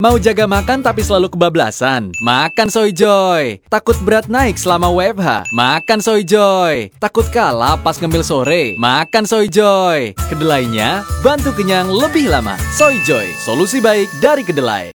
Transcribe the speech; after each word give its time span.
Mau 0.00 0.16
jaga 0.16 0.48
makan 0.48 0.80
tapi 0.80 1.04
selalu 1.04 1.28
kebablasan? 1.28 2.16
Makan 2.24 2.72
Soy 2.72 2.88
Joy. 2.88 3.60
Takut 3.68 3.92
berat 4.00 4.32
naik 4.32 4.56
selama 4.56 4.88
WFH? 4.88 5.52
Makan 5.52 6.00
Soy 6.00 6.24
Joy. 6.24 6.88
Takut 6.96 7.28
kalah 7.28 7.76
pas 7.76 8.00
ngemil 8.00 8.24
sore? 8.24 8.80
Makan 8.80 9.28
Soy 9.28 9.52
Joy. 9.52 10.16
Kedelainya 10.32 11.04
bantu 11.20 11.52
kenyang 11.52 11.92
lebih 11.92 12.32
lama. 12.32 12.56
Soy 12.72 12.96
Joy, 13.04 13.28
solusi 13.44 13.84
baik 13.84 14.08
dari 14.24 14.40
kedelai. 14.40 14.88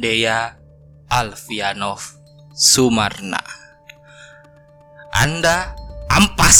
Dea 0.00 0.56
Alfianov 1.12 2.00
Sumarna. 2.56 3.63
Anda 5.14 5.78
ampas, 6.10 6.58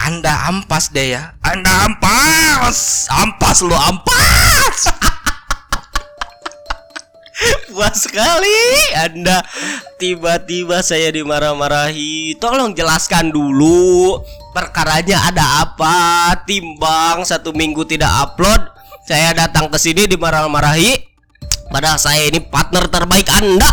Anda 0.00 0.48
ampas 0.48 0.88
Dea, 0.96 1.36
Anda 1.44 1.92
ampas, 1.92 3.04
ampas 3.12 3.60
lo 3.60 3.76
ampas. 3.76 4.76
Puas 7.72 8.06
sekali. 8.06 8.60
Anda 8.96 9.42
Tiba-tiba 10.00 10.80
saya 10.80 11.12
dimarah-marahi. 11.12 12.36
Tolong 12.38 12.76
jelaskan 12.76 13.32
dulu 13.32 14.20
Perkaranya 14.52 15.32
ada 15.32 15.64
apa? 15.64 15.96
Timbang 16.44 17.24
satu 17.24 17.50
minggu 17.56 17.82
tidak 17.88 18.12
upload 18.30 18.62
Saya 19.02 19.34
datang 19.34 19.72
ke 19.72 19.80
sini 19.80 20.06
dimarah-marahi. 20.06 21.02
Padahal 21.72 21.98
saya 21.98 22.28
ini 22.28 22.38
partner 22.38 22.86
terbaik 22.86 23.26
Anda. 23.32 23.70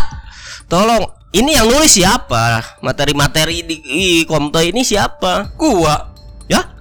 Tolong 0.66 1.19
Ini 1.30 1.62
yang 1.62 1.70
nulis 1.70 1.94
siapa? 1.94 2.58
Materi-materi 2.82 3.62
di, 3.62 3.76
di 3.78 4.06
Komto 4.26 4.58
ini 4.58 4.82
siapa? 4.82 5.54
Gua, 5.54 6.10
Ya? 6.50 6.74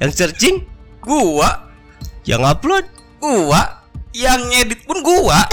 Yang 0.00 0.12
searching? 0.16 0.64
Gua, 1.04 1.68
Yang 2.24 2.42
upload? 2.48 2.84
Gua, 3.20 3.84
yang 4.16 4.40
ngedit 4.48 4.88
pun 4.88 5.04
gua. 5.04 5.44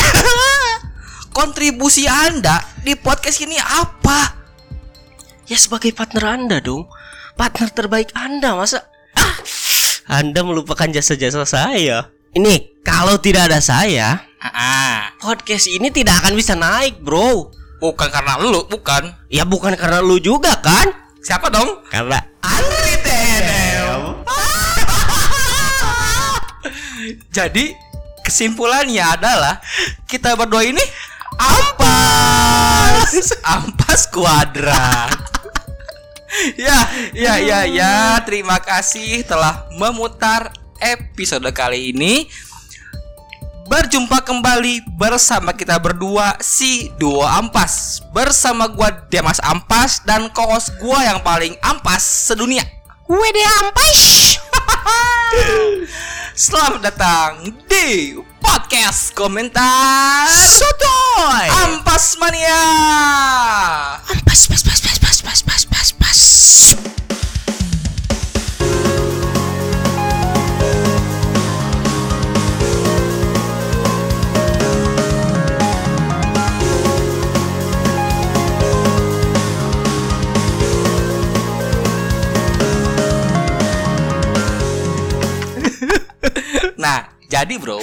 Kontribusi 1.38 2.08
Anda 2.08 2.64
di 2.88 2.96
podcast 2.96 3.44
ini 3.44 3.60
apa? 3.60 4.32
Ya 5.52 5.60
sebagai 5.60 5.92
partner 5.92 6.24
Anda 6.40 6.58
dong. 6.64 6.88
Partner 7.36 7.68
terbaik 7.68 8.16
Anda 8.16 8.56
masa? 8.56 8.88
Ah, 9.12 9.36
Anda 10.24 10.40
melupakan 10.48 10.88
jasa-jasa 10.88 11.44
saya. 11.44 12.08
Ini 12.32 12.80
kalau 12.88 13.20
tidak 13.20 13.52
ada 13.52 13.60
saya 13.60 14.24
Ah, 14.38 15.10
Podcast 15.18 15.66
ini 15.68 15.90
tidak 15.90 16.22
akan 16.24 16.38
bisa 16.38 16.54
naik 16.54 17.02
bro 17.02 17.50
bukan 17.78 18.10
karena 18.10 18.34
lu, 18.42 18.66
bukan. 18.70 19.14
Ya 19.32 19.44
bukan 19.44 19.78
karena 19.78 20.02
lu 20.02 20.18
juga 20.18 20.58
kan 20.62 21.08
Siapa 21.28 21.52
dong? 21.52 21.84
Karena 21.92 22.24
Andri 22.40 22.96
Tedem. 23.04 24.24
Jadi 27.36 27.76
kesimpulannya 28.24 29.04
adalah 29.04 29.60
kita 30.08 30.40
berdua 30.40 30.64
ini 30.64 30.80
ampas, 31.36 33.12
ampas 33.44 34.08
kuadrat. 34.16 35.20
ya, 36.64 36.88
ya, 37.12 37.44
ya, 37.44 37.68
ya. 37.68 38.24
Terima 38.24 38.64
kasih 38.64 39.28
telah 39.28 39.68
memutar 39.76 40.56
episode 40.80 41.52
kali 41.52 41.92
ini. 41.92 42.32
Berjumpa 43.68 44.24
kembali 44.24 44.96
bersama 44.96 45.52
kita 45.52 45.76
berdua 45.76 46.40
si 46.40 46.88
Duo 46.96 47.28
Ampas. 47.28 48.00
Bersama 48.16 48.64
gua 48.64 48.96
Demas 49.12 49.44
Ampas 49.44 50.00
dan 50.08 50.32
co-host 50.32 50.72
gua 50.80 51.04
yang 51.04 51.20
paling 51.20 51.52
ampas 51.60 52.00
sedunia. 52.00 52.64
Wede 53.12 53.44
Ampas. 53.60 54.00
Selamat 56.48 56.80
datang 56.80 57.52
di 57.68 58.16
podcast 58.40 59.12
komentar 59.12 60.32
Sotoy. 60.32 61.52
Ampas 61.68 62.16
Mania. 62.24 62.64
Pas 64.24 64.42
pas 64.48 64.62
pas 64.64 64.80
pas 64.80 64.96
pas 64.96 65.18
pas 65.28 65.40
pas 65.44 65.62
pas 65.68 65.88
pas 66.00 66.20
jadi 87.48 87.64
bro, 87.64 87.80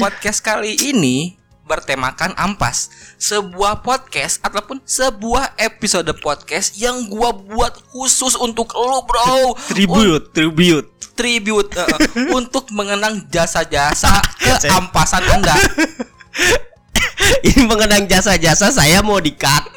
podcast 0.00 0.40
kali 0.40 0.72
ini 0.80 1.36
bertemakan 1.68 2.32
ampas. 2.40 2.88
Sebuah 3.20 3.84
podcast 3.84 4.40
ataupun 4.40 4.80
sebuah 4.80 5.60
episode 5.60 6.08
podcast 6.24 6.72
yang 6.80 7.04
gua 7.12 7.36
buat 7.36 7.76
khusus 7.92 8.32
untuk 8.40 8.72
lo, 8.72 9.04
bro. 9.04 9.60
Tribute 9.68 10.32
tribute 10.32 10.88
Un- 10.88 11.12
tribute 11.12 11.68
eh, 11.76 11.84
eh, 11.84 12.32
untuk 12.40 12.72
mengenang 12.72 13.28
jasa-jasa 13.28 14.24
keampasan 14.40 15.36
Anda. 15.36 15.52
Ini 17.44 17.68
mengenang 17.68 18.08
jasa-jasa 18.08 18.72
saya 18.72 19.04
mau 19.04 19.20
di-cut 19.20 19.68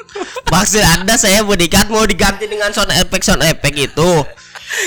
Maksud 0.47 0.81
anda 0.81 1.19
saya 1.19 1.43
mau 1.43 1.57
di-cut 1.57 1.89
Mau 1.91 2.05
diganti 2.07 2.47
dengan 2.47 2.72
sound 2.72 2.93
effect 2.95 3.28
sound 3.28 3.43
effect 3.43 3.75
itu 3.75 4.11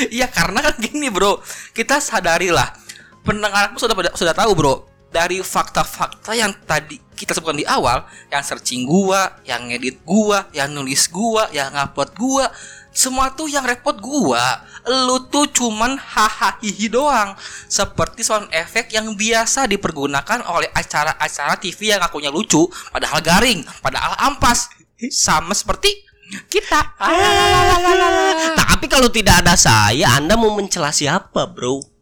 Iya, 0.08 0.32
karena 0.32 0.64
kan 0.64 0.74
gini, 0.80 1.12
bro. 1.12 1.44
Kita 1.76 2.00
sadarilah 2.00 2.83
pendengarku 3.24 3.80
sudah 3.80 3.96
sudah 4.14 4.36
tahu, 4.36 4.52
bro. 4.54 4.74
Dari 5.14 5.38
fakta-fakta 5.40 6.34
yang 6.34 6.50
tadi 6.66 6.98
kita 7.14 7.32
sebutkan 7.32 7.62
di 7.62 7.66
awal, 7.66 8.02
yang 8.28 8.42
searching 8.42 8.82
gua, 8.84 9.38
yang 9.46 9.70
ngedit 9.70 10.02
gua, 10.02 10.50
yang 10.50 10.74
nulis 10.74 11.06
gua, 11.06 11.46
yang 11.54 11.70
ngupload 11.70 12.10
gua, 12.18 12.50
semua 12.90 13.30
tuh 13.32 13.46
yang 13.46 13.62
repot 13.62 13.94
gua. 14.02 14.66
Lu 14.84 15.30
tuh 15.30 15.46
cuman 15.48 15.96
hahaha 15.96 16.58
hihi 16.60 16.90
doang. 16.90 17.38
Seperti 17.70 18.26
sound 18.26 18.50
effect 18.50 18.90
yang 18.90 19.14
biasa 19.14 19.70
dipergunakan 19.70 20.44
oleh 20.50 20.68
acara-acara 20.74 21.56
TV 21.62 21.94
yang 21.94 22.02
akunya 22.02 22.28
lucu, 22.28 22.66
padahal 22.90 23.22
garing, 23.22 23.62
padahal 23.80 24.18
ampas. 24.18 24.68
Sama 25.10 25.54
seperti 25.54 25.90
kita. 26.50 26.80
Tapi 28.62 28.86
kalau 28.90 29.10
tidak 29.10 29.42
ada 29.46 29.54
saya 29.58 30.18
Anda 30.18 30.38
mau 30.38 30.54
mencela 30.54 30.90
siapa 30.90 31.50
bro? 31.50 31.93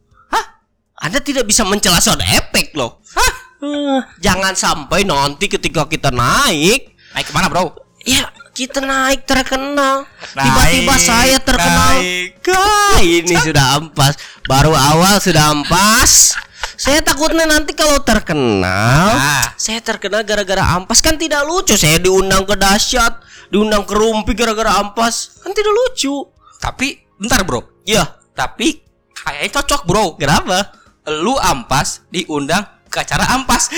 Anda 1.03 1.19
tidak 1.19 1.43
bisa 1.43 1.67
mencela 1.67 1.99
sound 1.99 2.23
effect 2.23 2.71
loh. 2.73 3.03
Hah? 3.11 3.33
Eh, 3.59 3.99
Jangan 4.23 4.55
sampai 4.55 5.03
nanti 5.03 5.51
ketika 5.51 5.83
kita 5.83 6.15
naik. 6.15 6.95
Naik 7.11 7.27
ke 7.27 7.33
mana, 7.35 7.51
bro? 7.51 7.75
Ya 8.03 8.23
kita 8.53 8.79
naik 8.79 9.25
terkenal. 9.25 10.07
Tiba-tiba 10.31 10.95
saya 10.95 11.37
terkenal. 11.43 11.99
naik. 11.99 12.39
Kah, 12.39 13.03
Ini 13.03 13.35
sudah 13.41 13.81
ampas. 13.81 14.15
Baru 14.47 14.71
awal 14.71 15.19
sudah 15.19 15.51
ampas. 15.51 16.39
Saya 16.79 17.03
takutnya 17.03 17.43
nanti 17.43 17.75
kalau 17.75 17.99
terkenal 18.01 19.13
Ah. 19.13 19.51
Saya 19.59 19.83
terkenal 19.83 20.23
gara-gara 20.23 20.63
ampas. 20.75 21.03
Kan 21.03 21.19
tidak 21.19 21.43
lucu 21.43 21.75
Saya 21.75 21.99
diundang 21.99 22.47
ke 22.47 22.55
dahsyat 22.55 23.19
Diundang 23.51 23.83
ke 23.85 23.93
rumpi 23.93 24.33
gara-gara 24.33 24.79
ampas. 24.79 25.37
Kan 25.43 25.51
tidak 25.51 25.71
lucu. 25.71 26.23
Tapi 26.59 26.99
bentar 27.19 27.43
bro. 27.43 27.61
Ya. 27.83 28.07
Tapi 28.33 28.81
kayaknya 29.13 29.49
cocok 29.59 29.81
bro. 29.85 30.05
Kenapa? 30.17 30.82
Lu 31.03 31.35
ampas 31.35 32.07
diundang 32.07 32.63
ke 32.87 33.03
acara 33.03 33.27
ampas 33.35 33.67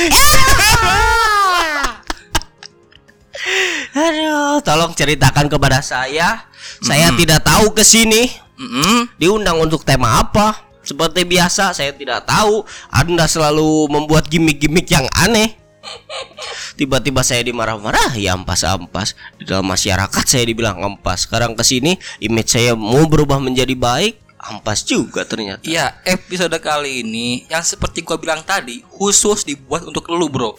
Aduh, 3.96 4.60
tolong 4.66 4.92
ceritakan 4.92 5.48
kepada 5.48 5.80
saya. 5.80 6.50
Saya 6.82 7.14
tidak 7.14 7.46
tahu 7.46 7.72
ke 7.72 7.86
sini 7.86 8.28
Mm-mm. 8.58 9.10
diundang 9.22 9.62
untuk 9.62 9.86
tema 9.86 10.20
apa. 10.20 10.66
Seperti 10.86 11.26
biasa, 11.26 11.74
saya 11.74 11.94
tidak 11.94 12.30
tahu. 12.30 12.62
Anda 12.94 13.26
selalu 13.26 13.90
membuat 13.90 14.30
gimmick-gimmick 14.30 14.86
yang 14.90 15.10
aneh. 15.18 15.58
Tiba-tiba 16.76 17.22
saya 17.22 17.42
dimarah-marah, 17.42 18.14
ya 18.18 18.34
ampas-ampas. 18.38 19.18
Di 19.38 19.50
dalam 19.50 19.66
masyarakat 19.66 20.26
saya 20.26 20.46
dibilang 20.46 20.82
ampas. 20.82 21.26
Sekarang 21.26 21.58
ke 21.58 21.64
sini, 21.66 21.98
image 22.22 22.54
saya 22.54 22.78
mau 22.78 23.06
berubah 23.10 23.42
menjadi 23.42 23.74
baik, 23.74 24.25
ampas 24.46 24.86
juga 24.86 25.26
ternyata. 25.26 25.66
Iya 25.66 25.98
episode 26.06 26.54
kali 26.62 27.02
ini 27.02 27.50
Yang 27.50 27.76
seperti 27.76 28.06
gua 28.06 28.22
bilang 28.22 28.46
tadi 28.46 28.86
Khusus 28.86 29.42
dibuat 29.42 29.86
untuk 29.86 30.06
lu 30.14 30.30
bro 30.30 30.54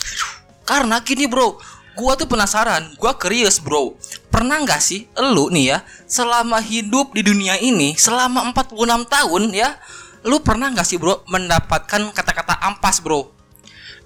Karena 0.67 0.99
gini 1.03 1.31
bro 1.31 1.59
Gua 1.97 2.19
tuh 2.19 2.29
penasaran 2.29 2.99
Gua 2.99 3.15
curious 3.15 3.63
bro 3.63 3.95
Pernah 4.29 4.61
nggak 4.67 4.83
sih 4.83 5.07
Lu 5.33 5.49
nih 5.49 5.65
ya 5.73 5.79
Selama 6.11 6.59
hidup 6.61 7.15
di 7.15 7.23
dunia 7.23 7.57
ini 7.63 7.95
Selama 7.95 8.45
46 8.53 9.07
tahun 9.07 9.43
ya 9.55 9.79
Lu 10.27 10.43
pernah 10.43 10.69
nggak 10.75 10.87
sih 10.87 10.99
bro 10.99 11.23
Mendapatkan 11.31 12.11
kata-kata 12.13 12.59
ampas 12.61 13.01
bro 13.01 13.37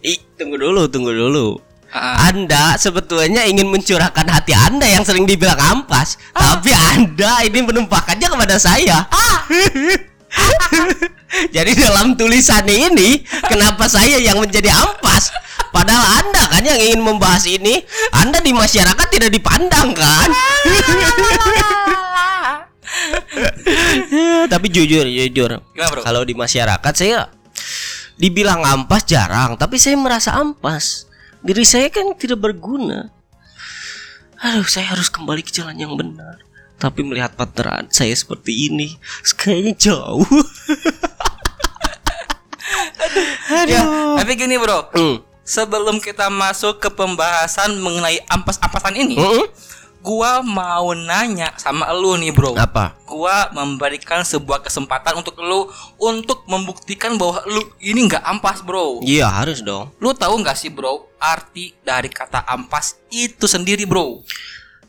Ih, 0.00 0.16
tunggu 0.40 0.56
dulu, 0.56 0.88
tunggu 0.88 1.12
dulu. 1.12 1.60
Ah. 1.90 2.30
Anda 2.30 2.78
sebetulnya 2.78 3.42
ingin 3.50 3.66
mencurahkan 3.66 4.22
hati 4.30 4.54
Anda 4.54 4.86
yang 4.86 5.02
sering 5.02 5.26
dibilang 5.26 5.58
ampas, 5.58 6.22
Ah. 6.38 6.54
tapi 6.54 6.70
Anda 6.70 7.42
ini 7.42 7.66
menumpahkannya 7.66 8.30
kepada 8.30 8.56
saya. 8.62 9.10
Jadi 11.54 11.72
dalam 11.74 12.14
tulisan 12.14 12.62
ini, 12.66 13.22
kenapa 13.46 13.90
saya 13.90 14.18
yang 14.22 14.38
menjadi 14.38 14.70
ampas? 14.70 15.34
Padahal 15.74 16.22
Anda 16.22 16.46
kan 16.46 16.62
yang 16.62 16.78
ingin 16.78 17.02
membahas 17.02 17.46
ini, 17.50 17.82
Anda 18.14 18.38
di 18.38 18.54
masyarakat 18.54 19.06
tidak 19.10 19.34
dipandang 19.34 19.90
kan? 19.94 20.30
tapi 24.50 24.66
jujur, 24.70 25.06
jujur. 25.06 25.50
Kalau 26.02 26.22
di 26.22 26.34
masyarakat 26.34 26.94
saya 26.94 27.26
dibilang 28.14 28.62
ampas 28.62 29.06
jarang, 29.06 29.58
tapi 29.58 29.78
saya 29.78 29.98
merasa 29.98 30.38
ampas. 30.38 31.09
Diri 31.40 31.64
saya 31.64 31.88
kan 31.88 32.12
tidak 32.16 32.40
berguna. 32.40 33.08
Aduh, 34.40 34.64
saya 34.64 34.92
harus 34.92 35.08
kembali 35.08 35.44
ke 35.44 35.52
jalan 35.52 35.76
yang 35.76 35.96
benar. 35.96 36.40
Tapi 36.80 37.04
melihat 37.04 37.36
pateran 37.36 37.88
saya 37.92 38.12
seperti 38.16 38.72
ini, 38.72 38.96
kayaknya 39.36 39.74
jauh. 39.76 40.24
Ya, 43.66 43.82
tapi 44.16 44.38
gini 44.38 44.56
bro, 44.56 44.88
Hmm. 44.94 45.20
sebelum 45.42 45.98
kita 45.98 46.30
masuk 46.30 46.78
ke 46.78 46.88
pembahasan 46.88 47.76
mengenai 47.82 48.22
ampas-ampasan 48.30 48.94
ini, 48.94 49.18
Mm-mm. 49.18 49.46
Gua 50.00 50.40
mau 50.40 50.92
nanya 50.96 51.52
sama 51.60 51.92
lu 51.92 52.16
nih 52.16 52.32
bro. 52.32 52.56
Apa? 52.56 52.96
Gua 53.04 53.52
memberikan 53.52 54.24
sebuah 54.24 54.64
kesempatan 54.64 55.20
untuk 55.20 55.36
lu 55.40 55.68
untuk 56.00 56.44
membuktikan 56.48 57.20
bahwa 57.20 57.44
lu 57.48 57.60
ini 57.80 58.08
nggak 58.08 58.24
ampas 58.24 58.64
bro. 58.64 59.04
Iya 59.04 59.28
harus 59.28 59.60
dong. 59.60 59.92
Lu 60.00 60.16
tahu 60.16 60.40
nggak 60.40 60.56
sih 60.56 60.72
bro 60.72 61.08
arti 61.20 61.76
dari 61.84 62.08
kata 62.08 62.42
ampas 62.48 62.96
itu 63.12 63.44
sendiri 63.44 63.84
bro? 63.84 64.24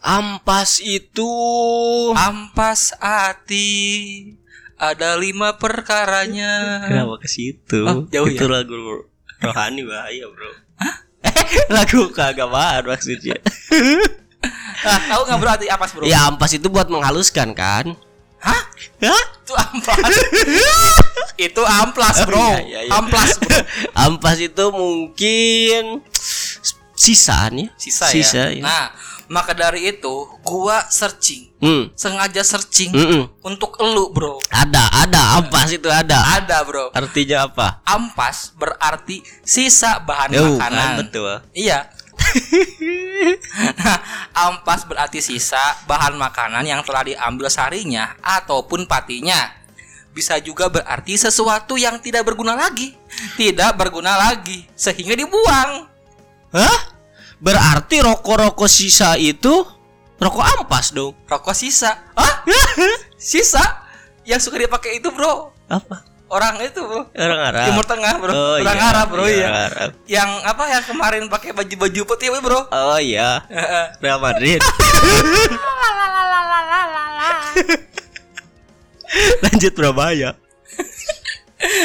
Ampas 0.02 0.82
itu 0.82 1.30
Ampas 2.18 2.96
hati 2.98 4.34
ada 4.82 5.14
lima 5.14 5.62
perkaranya. 5.62 6.82
kenapa 6.90 7.22
ke 7.22 7.30
situ? 7.30 7.86
Oh, 7.86 8.02
jauh 8.10 8.26
itu 8.26 8.50
ya? 8.50 8.50
lagu 8.50 9.06
rohani 9.38 9.86
bahaya 9.86 10.26
bro. 10.26 10.52
lagu 11.76 12.02
keagamaan 12.10 12.82
maksudnya. 12.90 13.38
Tahu 14.82 15.22
nggak 15.26 15.38
bro 15.38 15.50
arti 15.50 15.68
ampas 15.68 15.92
bro? 15.94 16.04
ya 16.04 16.26
ampas 16.26 16.52
itu 16.52 16.68
buat 16.68 16.88
menghaluskan 16.88 17.54
kan? 17.54 17.94
Hah? 18.42 18.62
Hah? 19.06 19.24
Itu 19.46 19.54
ampas. 19.54 19.98
itu 21.48 21.62
amplas 21.62 22.18
bro. 22.26 22.38
Oh, 22.38 22.58
iya, 22.58 22.62
iya, 22.62 22.80
iya. 22.90 22.92
Amplas 22.92 23.38
bro. 23.38 23.54
Ampas 24.10 24.38
itu 24.38 24.66
mungkin 24.74 26.02
sisaan 26.94 27.62
ya. 27.62 27.68
Sisa, 27.78 28.06
Sisa 28.10 28.50
ya. 28.50 28.58
ya. 28.58 28.64
Nah, 28.66 28.86
maka 29.28 29.54
dari 29.54 29.90
itu 29.90 30.14
gua 30.42 30.86
searching, 30.90 31.54
Hmm. 31.62 31.94
sengaja 31.94 32.42
searching 32.42 32.90
Mm-mm. 32.90 33.24
untuk 33.42 33.78
elu 33.78 34.10
bro. 34.10 34.42
Ada, 34.50 34.90
ada 35.06 35.22
ampas 35.38 35.70
itu 35.70 35.86
ada. 35.90 36.42
Ada 36.42 36.66
bro. 36.66 36.90
Artinya 36.92 37.46
apa? 37.46 37.86
Ampas 37.86 38.54
berarti 38.58 39.22
sisa 39.42 40.02
bahan 40.02 40.30
Yo, 40.34 40.58
makanan. 40.58 40.78
kan, 40.78 40.92
betul. 40.98 41.34
Iya. 41.54 41.90
Nah, 43.78 43.98
ampas 44.50 44.88
berarti 44.88 45.20
sisa 45.22 45.60
bahan 45.86 46.18
makanan 46.18 46.66
yang 46.66 46.82
telah 46.82 47.06
diambil 47.06 47.48
sarinya 47.52 48.16
ataupun 48.22 48.88
patinya. 48.88 49.60
Bisa 50.12 50.36
juga 50.44 50.68
berarti 50.68 51.16
sesuatu 51.16 51.80
yang 51.80 51.96
tidak 52.04 52.28
berguna 52.28 52.52
lagi, 52.52 53.00
tidak 53.40 53.80
berguna 53.80 54.20
lagi 54.20 54.68
sehingga 54.76 55.16
dibuang. 55.16 55.88
Hah? 56.52 56.80
Berarti 57.40 58.04
rokok-rokok 58.04 58.68
sisa 58.68 59.16
itu 59.16 59.64
rokok 60.20 60.44
ampas 60.60 60.92
dong. 60.92 61.16
Rokok 61.32 61.56
sisa. 61.56 62.12
Hah? 62.12 62.44
sisa 63.16 63.64
yang 64.28 64.44
suka 64.44 64.60
dipakai 64.60 65.00
itu, 65.00 65.08
Bro. 65.16 65.56
Apa? 65.72 66.11
Orang 66.32 66.64
itu, 66.64 66.80
Bro. 66.80 67.12
Orang 67.12 67.40
Arab. 67.44 67.68
Timur 67.68 67.84
Tengah, 67.84 68.16
Bro. 68.16 68.32
Oh, 68.32 68.56
Orang 68.64 68.80
iya, 68.80 68.88
Arab, 68.88 69.08
Bro, 69.12 69.28
iya, 69.28 69.36
iya. 69.36 69.52
Arab. 69.68 69.90
Yang 70.08 70.30
apa 70.48 70.64
yang 70.72 70.84
kemarin 70.88 71.28
pakai 71.28 71.52
baju-baju 71.52 72.02
putih, 72.08 72.32
Bro. 72.40 72.72
Oh 72.72 73.00
iya. 73.04 73.44
Real 74.00 74.24
Madrid. 74.24 74.64
Lanjut 79.44 79.76
Surabaya. 79.76 80.40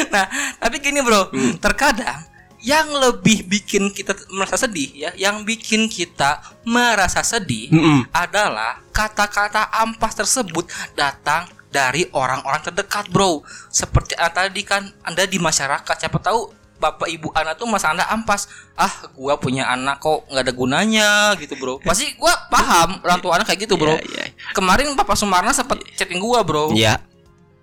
Nah, 0.09 0.25
tapi 0.57 0.81
gini 0.81 1.03
bro, 1.03 1.29
terkadang 1.61 2.25
yang 2.65 2.89
lebih 2.89 3.45
bikin 3.45 3.93
kita 3.93 4.17
merasa 4.33 4.65
sedih 4.65 4.89
ya, 4.91 5.11
yang 5.13 5.45
bikin 5.45 5.85
kita 5.85 6.41
merasa 6.65 7.21
sedih 7.21 7.69
Mm-mm. 7.69 8.09
adalah 8.09 8.81
kata-kata 8.89 9.69
ampas 9.85 10.17
tersebut 10.17 10.65
datang 10.97 11.45
dari 11.77 12.09
orang-orang 12.09 12.65
terdekat 12.65 13.05
bro. 13.13 13.45
Seperti 13.69 14.17
ah, 14.17 14.33
tadi 14.33 14.65
kan 14.65 14.89
anda 15.05 15.29
di 15.29 15.37
masyarakat, 15.37 15.93
siapa 15.93 16.17
tahu 16.17 16.49
bapak 16.77 17.09
ibu 17.09 17.29
anak 17.33 17.57
tuh 17.57 17.69
masa 17.69 17.93
anda 17.93 18.05
ampas, 18.09 18.49
ah 18.73 18.89
gua 19.13 19.37
punya 19.37 19.69
anak 19.69 20.01
kok 20.01 20.25
nggak 20.29 20.41
ada 20.49 20.53
gunanya 20.57 21.09
gitu 21.37 21.53
bro. 21.61 21.77
Pasti 21.87 22.17
gua 22.17 22.33
paham 22.49 22.97
orang 23.05 23.21
tua 23.21 23.37
anak 23.37 23.45
kayak 23.53 23.69
gitu 23.69 23.77
bro. 23.77 23.93
Iya, 23.93 24.25
iya. 24.25 24.25
Kemarin 24.57 24.97
Bapak 24.97 25.13
Sumarna 25.13 25.53
sempat 25.53 25.77
chatting 25.93 26.17
gua 26.17 26.41
bro. 26.41 26.73
Iya. 26.73 26.97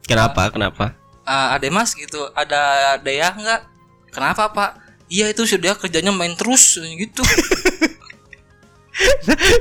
Kenapa? 0.06 0.52
Kenapa? 0.54 0.94
"Ah, 1.24 1.56
ade 1.56 1.72
mas 1.72 1.96
gitu 1.96 2.28
ada 2.36 2.94
daya 3.00 3.32
nggak 3.32 3.60
kenapa 4.12 4.52
pak 4.52 4.70
iya 5.08 5.32
itu 5.32 5.48
sudah 5.48 5.72
kerjanya 5.72 6.12
main 6.12 6.36
terus 6.36 6.76
gitu 6.76 7.24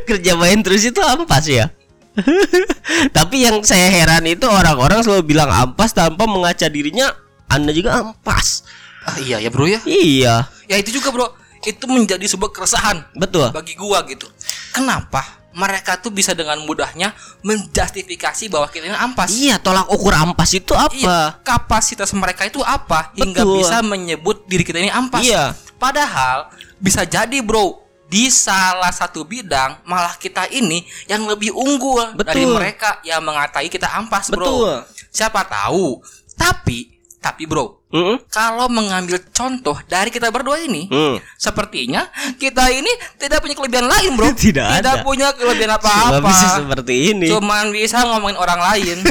Kerja 0.07 0.37
main 0.37 0.61
terus 0.61 0.85
itu 0.85 1.01
ampas 1.01 1.49
ya. 1.49 1.73
Tapi 3.17 3.45
yang 3.45 3.61
saya 3.61 3.89
heran 3.89 4.23
itu 4.25 4.45
orang-orang 4.45 5.01
selalu 5.01 5.23
bilang 5.25 5.49
ampas 5.49 5.91
tanpa 5.91 6.25
mengaca 6.25 6.67
dirinya 6.67 7.09
Anda 7.49 7.73
juga 7.73 7.99
ampas. 7.99 8.63
ah, 9.03 9.19
iya 9.19 9.35
ya 9.37 9.51
bro 9.51 9.67
ya 9.67 9.83
Iya, 9.83 10.47
ya 10.65 10.75
itu 10.79 10.95
juga 10.95 11.11
bro 11.11 11.27
itu 11.63 11.85
menjadi 11.87 12.23
sebuah 12.23 12.51
keresahan 12.51 13.03
betul. 13.15 13.51
bagi 13.51 13.75
gua 13.75 14.03
gitu 14.07 14.27
kenapa 14.71 15.43
mereka 15.53 15.95
tuh 15.95 16.09
bisa 16.09 16.31
dengan 16.31 16.57
mudahnya 16.63 17.11
menjustifikasi 17.43 18.49
bahwa 18.49 18.67
kita 18.67 18.89
ini 18.89 18.97
ampas 18.97 19.29
Iya, 19.29 19.61
tolak 19.61 19.85
ukur 19.87 20.11
ampas 20.11 20.49
itu 20.51 20.73
apa? 20.73 20.89
Iya, 20.91 21.19
kapasitas 21.45 22.09
mereka 22.11 22.43
itu 22.43 22.57
apa 22.59 23.13
hingga 23.13 23.45
Betul. 23.45 23.61
bisa 23.61 23.85
menyebut 23.85 24.47
diri 24.49 24.65
kita 24.65 24.81
ini 24.81 24.89
ampas? 24.89 25.21
Iya. 25.21 25.53
Padahal 25.77 26.49
bisa 26.81 27.05
jadi, 27.05 27.37
Bro, 27.39 27.85
di 28.05 28.27
salah 28.27 28.89
satu 28.89 29.23
bidang 29.23 29.81
malah 29.83 30.13
kita 30.15 30.45
ini 30.47 30.81
yang 31.05 31.25
lebih 31.25 31.49
unggul 31.49 32.13
Betul. 32.13 32.27
dari 32.29 32.43
mereka 32.45 33.01
yang 33.01 33.19
mengatai 33.19 33.67
kita 33.67 33.89
ampas, 33.89 34.29
Bro. 34.29 34.43
Betul. 34.45 34.73
Siapa 35.09 35.41
tahu. 35.43 35.97
Tapi, 36.33 36.89
tapi 37.17 37.43
Bro, 37.45 37.85
Mm-mm. 37.89 38.25
kalau 38.27 38.65
mengambil 38.67 39.17
contoh 39.29 39.77
dari 39.85 40.09
kita 40.09 40.27
berdua 40.27 40.57
ini, 40.59 40.85
Hmm. 40.85 41.17
sepertinya 41.35 42.05
kita 42.35 42.69
ini 42.69 42.89
tidak 43.15 43.39
punya 43.39 43.55
kelebihan 43.55 43.87
lain, 43.87 44.11
Bro. 44.13 44.29
Tidak 44.45 44.65
ada. 44.81 45.01
punya 45.01 45.31
kelebihan 45.31 45.73
Cuma 45.77 45.81
apa-apa. 45.81 46.27
bisa 46.27 46.47
seperti 46.59 46.93
ini. 47.11 47.27
Cuman 47.29 47.69
bisa 47.69 48.01
ngomongin 48.03 48.35
orang 48.35 48.61
lain. 48.61 48.97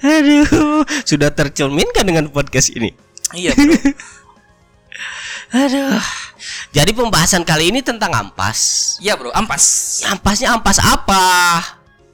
Aduh, 0.00 0.80
sudah 1.04 1.28
tercerminkan 1.30 2.04
dengan 2.04 2.28
podcast 2.28 2.72
ini. 2.72 2.96
iya, 3.30 3.52
Bro. 3.52 3.76
Aduh. 5.50 5.98
Jadi 6.70 6.94
pembahasan 6.94 7.42
kali 7.42 7.74
ini 7.74 7.82
tentang 7.82 8.14
ampas. 8.14 8.94
Iya, 9.02 9.18
Bro, 9.18 9.34
ampas. 9.34 9.98
Ampasnya 10.06 10.54
ampas 10.54 10.78
apa? 10.78 11.26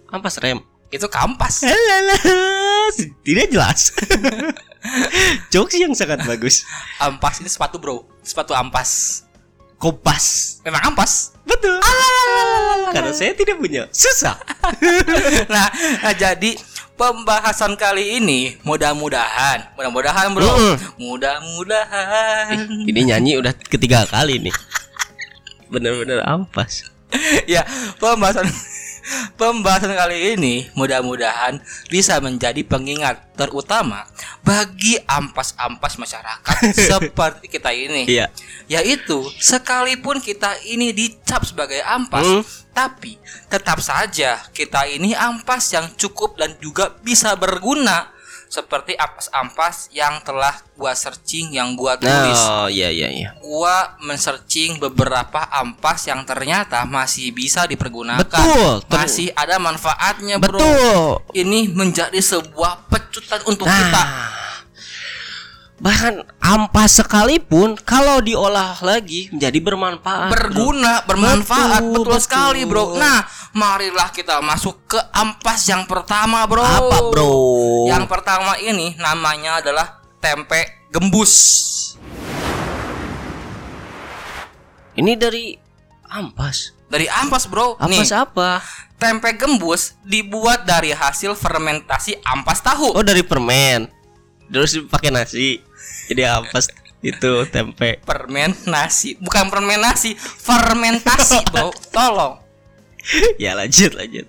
Ampas 0.09 0.41
rem. 0.41 0.65
Itu 0.89 1.11
kampas. 1.13 1.67
Alah, 1.67 2.91
tidak 3.21 3.53
jelas. 3.53 3.93
Jokes 5.53 5.77
yang 5.77 5.93
sangat 5.93 6.25
bagus. 6.25 6.65
Ampas 6.97 7.45
ini 7.45 7.51
sepatu, 7.53 7.77
Bro. 7.77 8.09
Sepatu 8.25 8.57
ampas. 8.57 9.23
Kompas. 9.77 10.59
Memang 10.65 10.95
ampas. 10.95 11.37
Betul. 11.45 11.77
Karena 12.97 13.13
saya 13.13 13.37
tidak 13.37 13.61
punya. 13.61 13.93
Susah. 13.93 14.41
nah, 15.53 15.69
nah, 16.01 16.15
jadi 16.17 16.57
pembahasan 16.97 17.77
kali 17.77 18.19
ini 18.19 18.57
mudah-mudahan, 18.65 19.77
mudah-mudahan, 19.77 20.33
Bro. 20.33 20.49
Mm-mm. 20.49 20.75
Mudah-mudahan. 20.97 22.57
Ini 22.89 23.01
nyanyi 23.15 23.37
udah 23.39 23.53
ketiga 23.53 24.09
kali 24.09 24.41
nih. 24.41 24.55
Bener-bener 25.73 26.25
ampas. 26.25 26.89
ya, 27.47 27.63
pembahasan 28.01 28.49
pembahasan 29.37 29.95
kali 29.95 30.35
ini 30.35 30.67
mudah-mudahan 30.75 31.61
bisa 31.87 32.19
menjadi 32.19 32.63
pengingat 32.63 33.23
terutama 33.37 34.03
bagi 34.43 34.97
ampas-ampas 35.05 36.01
masyarakat 36.01 36.57
seperti 36.89 37.47
kita 37.47 37.71
ini. 37.71 38.09
Iya. 38.09 38.27
Yaitu 38.67 39.23
sekalipun 39.39 40.19
kita 40.19 40.57
ini 40.67 40.91
dicap 40.91 41.45
sebagai 41.45 41.79
ampas, 41.85 42.25
Hmm. 42.27 42.43
tapi 42.75 43.15
tetap 43.47 43.79
saja 43.79 44.43
kita 44.51 44.89
ini 44.89 45.15
ampas 45.15 45.71
yang 45.71 45.87
cukup 45.95 46.35
dan 46.41 46.59
juga 46.59 46.97
bisa 47.05 47.37
berguna 47.39 48.11
seperti 48.47 48.95
ampas-ampas 48.95 49.91
yang 49.91 50.23
telah 50.23 50.55
gua 50.75 50.93
searching 50.93 51.51
yang 51.53 51.75
gua 51.75 51.99
tulis. 51.99 52.39
Oh 52.39 52.67
iya 52.67 52.89
iya 52.89 53.09
iya. 53.11 53.31
Gua 53.39 53.99
men-searching 54.01 54.79
beberapa 54.79 55.45
ampas 55.51 56.07
yang 56.07 56.23
ternyata 56.23 56.87
masih 56.87 57.31
bisa 57.31 57.67
dipergunakan. 57.67 58.23
Betul, 58.23 58.83
ter- 58.87 58.99
Masih 59.03 59.29
ada 59.35 59.59
manfaatnya, 59.59 60.39
Bro. 60.39 60.57
Betul. 60.59 61.03
Ini 61.35 61.73
menjadi 61.73 62.19
sebuah 62.19 62.87
pecutan 62.87 63.41
untuk 63.45 63.67
Nah, 63.67 63.77
kita. 63.77 64.03
Bahkan 65.77 66.25
ampas 66.41 67.05
sekalipun 67.05 67.77
kalau 67.77 68.25
diolah 68.25 68.81
lagi 68.81 69.29
menjadi 69.29 69.61
bermanfaat. 69.61 70.33
bro. 70.33 70.37
berguna, 70.49 71.05
bermanfaat, 71.05 71.83
Betul, 71.85 71.93
betul, 71.93 72.13
betul. 72.17 72.25
sekali, 72.25 72.61
Bro. 72.65 72.97
Nah, 72.97 73.29
marilah 73.53 74.09
kita 74.09 74.41
masuk 74.41 74.89
ke 74.89 75.01
ampas 75.13 75.61
yang 75.69 75.85
pertama, 75.85 76.49
Bro. 76.49 76.65
Apa, 76.65 76.97
bro? 77.13 77.33
Yang 77.93 78.05
pertama 78.09 78.57
ini 78.57 78.97
namanya 78.97 79.61
adalah 79.61 80.01
tempe 80.17 80.89
gembus. 80.89 81.35
Ini 84.97 85.13
dari 85.13 85.53
ampas. 86.09 86.73
Dari 86.89 87.05
ampas, 87.21 87.45
Bro. 87.45 87.77
Ampas 87.77 88.09
Nih, 88.09 88.17
apa? 88.17 88.65
tempe 88.97 89.29
gembus 89.37 89.93
dibuat 90.09 90.65
dari 90.65 90.89
hasil 90.89 91.37
fermentasi 91.37 92.17
ampas 92.25 92.65
tahu. 92.65 92.97
Oh 92.97 93.05
dari 93.05 93.21
permen. 93.21 93.93
Terus 94.49 94.73
dipakai 94.73 95.13
nasi. 95.13 95.61
Jadi 96.07 96.23
ampas 96.23 96.67
itu 97.01 97.33
tempe. 97.47 98.01
Permen 98.03 98.55
nasi, 98.67 99.15
bukan 99.19 99.47
permen 99.47 99.79
nasi, 99.79 100.15
fermentasi, 100.19 101.45
Bro. 101.51 101.71
Tolong. 101.91 102.43
ya 103.39 103.55
lanjut 103.55 103.95
lanjut. 103.95 104.27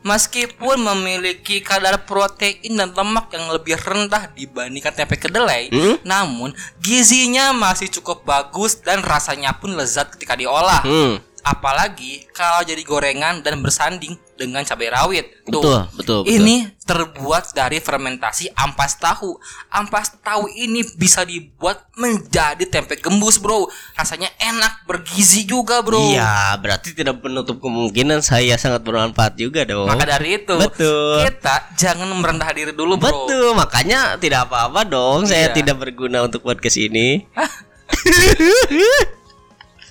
Meskipun 0.00 0.78
memiliki 0.78 1.58
kadar 1.58 2.06
protein 2.06 2.78
dan 2.78 2.94
lemak 2.94 3.26
yang 3.34 3.50
lebih 3.50 3.74
rendah 3.74 4.30
dibandingkan 4.32 4.94
tempe 4.94 5.18
kedelai, 5.18 5.66
Hmm? 5.66 5.98
namun 6.06 6.54
gizinya 6.78 7.50
masih 7.50 7.90
cukup 7.90 8.22
bagus 8.22 8.78
dan 8.78 9.02
rasanya 9.02 9.58
pun 9.58 9.74
lezat 9.74 10.14
ketika 10.14 10.38
diolah. 10.38 10.78
Hmm. 10.86 11.18
Apalagi 11.46 12.26
kalau 12.34 12.66
jadi 12.66 12.82
gorengan 12.82 13.38
dan 13.38 13.62
bersanding 13.62 14.18
dengan 14.34 14.66
cabai 14.66 14.90
rawit. 14.90 15.46
Tuh, 15.46 15.62
Betul, 15.62 15.78
betul, 15.94 16.18
betul. 16.20 16.20
Ini 16.26 16.54
terbuat 16.82 17.54
dari 17.54 17.78
fermentasi 17.78 18.50
ampas 18.52 18.98
tahu. 18.98 19.38
Ampas 19.70 20.10
tahu 20.18 20.50
ini 20.50 20.82
bisa 20.92 21.22
dibuat 21.22 21.86
menjadi 21.94 22.66
tempe 22.66 22.98
gembus, 22.98 23.38
Bro. 23.38 23.70
Rasanya 23.94 24.28
enak, 24.36 24.84
bergizi 24.84 25.46
juga, 25.46 25.80
Bro. 25.80 26.12
Iya, 26.12 26.58
berarti 26.58 26.92
tidak 26.92 27.22
menutup 27.22 27.62
kemungkinan 27.62 28.20
saya 28.20 28.58
sangat 28.58 28.82
bermanfaat 28.82 29.38
juga 29.38 29.62
dong. 29.62 29.86
Maka 29.86 30.04
dari 30.04 30.42
itu, 30.42 30.52
Betul. 30.52 31.24
kita 31.24 31.72
jangan 31.78 32.10
merendah 32.12 32.50
diri 32.50 32.74
dulu, 32.74 32.98
Bro. 32.98 33.30
Betul, 33.30 33.54
makanya 33.54 34.18
tidak 34.18 34.50
apa-apa 34.50 34.82
dong. 34.82 35.24
Saya 35.24 35.48
Iya. 35.48 35.56
tidak 35.56 35.78
berguna 35.78 36.26
untuk 36.26 36.42
podcast 36.42 36.76
ini. 36.76 37.22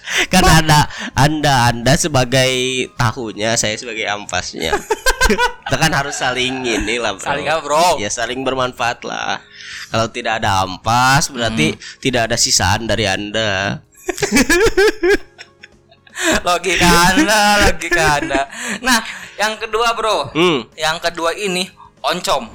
Karena 0.33 0.62
ada 0.62 0.79
anda 1.17 1.53
anda 1.74 1.93
sebagai 1.97 2.51
tahunya, 2.93 3.57
saya 3.57 3.74
sebagai 3.75 4.05
ampasnya. 4.05 4.74
Kita 5.65 5.75
kan 5.81 5.89
harus 5.89 6.21
saling 6.21 6.62
ini 6.62 7.01
lah, 7.01 7.17
bro. 7.17 7.25
Saling 7.25 7.50
apa, 7.50 7.62
bro? 7.65 7.97
Ya 7.97 8.13
saling 8.13 8.45
bermanfaat 8.45 9.01
lah. 9.01 9.41
Kalau 9.89 10.05
tidak 10.13 10.38
ada 10.43 10.62
ampas, 10.62 11.33
berarti 11.33 11.74
Hmm. 11.74 11.81
tidak 11.97 12.21
ada 12.29 12.38
sisaan 12.38 12.85
dari 12.85 13.09
anda. 13.09 13.81
logika 16.47 17.12
anda 17.12 17.67
logika 17.67 18.24
anda 18.24 18.47
nah 18.79 19.03
yang 19.35 19.59
kedua 19.59 19.91
bro 19.97 20.31
Hmm. 20.31 20.63
yang 20.79 20.95
kedua 21.03 21.35
ini 21.35 21.67
oncom 22.00 22.47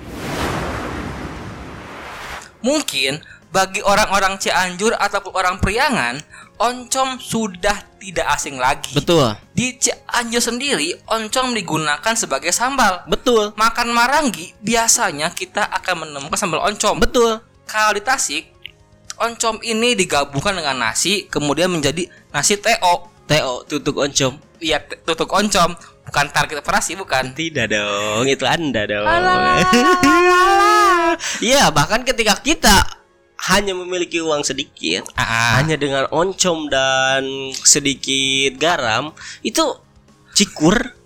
mungkin 2.64 3.21
bagi 3.50 3.83
orang-orang 3.83 4.38
Cianjur 4.38 4.95
ataupun 4.95 5.33
orang 5.35 5.57
Priangan 5.59 6.23
oncom 6.61 7.17
sudah 7.17 7.88
tidak 7.97 8.26
asing 8.37 8.61
lagi 8.61 8.93
Betul, 8.93 9.33
di 9.57 9.81
Cianjur 9.81 10.45
sendiri 10.45 10.93
oncom 11.09 11.57
digunakan 11.57 12.12
sebagai 12.12 12.52
sambal 12.52 13.09
betul, 13.09 13.57
makan 13.57 13.97
marangi 13.97 14.52
biasanya 14.61 15.33
kita 15.33 15.64
akan 15.64 16.05
menemukan 16.05 16.37
sambal 16.37 16.61
oncom 16.69 17.00
betul. 17.00 17.40
kalau 17.64 17.97
di 17.97 18.05
Tasik 18.05 18.45
oncom 19.17 19.57
ini 19.64 19.97
digabungkan 19.97 20.52
dengan 20.52 20.76
nasi 20.76 21.25
kemudian 21.33 21.73
menjadi 21.73 22.09
nasi 22.33 22.61
teo 22.61 23.11
Teo 23.31 23.62
tutuk 23.62 23.95
oncom. 23.95 24.35
Iya, 24.59 24.83
tutuk 25.07 25.31
oncom, 25.31 25.71
bukan 26.02 26.26
target 26.35 26.67
operasi, 26.67 26.99
bukan. 26.99 27.31
Tidak 27.31 27.71
dong, 27.71 28.26
itu 28.26 28.43
Anda 28.43 28.90
dong. 28.90 29.07
Iya, 31.38 31.69
bahkan 31.75 32.00
ketika 32.07 32.38
kita 32.38 33.00
hanya 33.49 33.73
memiliki 33.73 34.20
uang 34.20 34.44
sedikit, 34.44 35.09
Ah, 35.16 35.56
hanya 35.56 35.80
dengan 35.80 36.04
oncom 36.12 36.68
dan 36.68 37.25
sedikit 37.54 38.56
garam, 38.56 39.16
itu 39.40 39.64
cikur. 40.35 40.97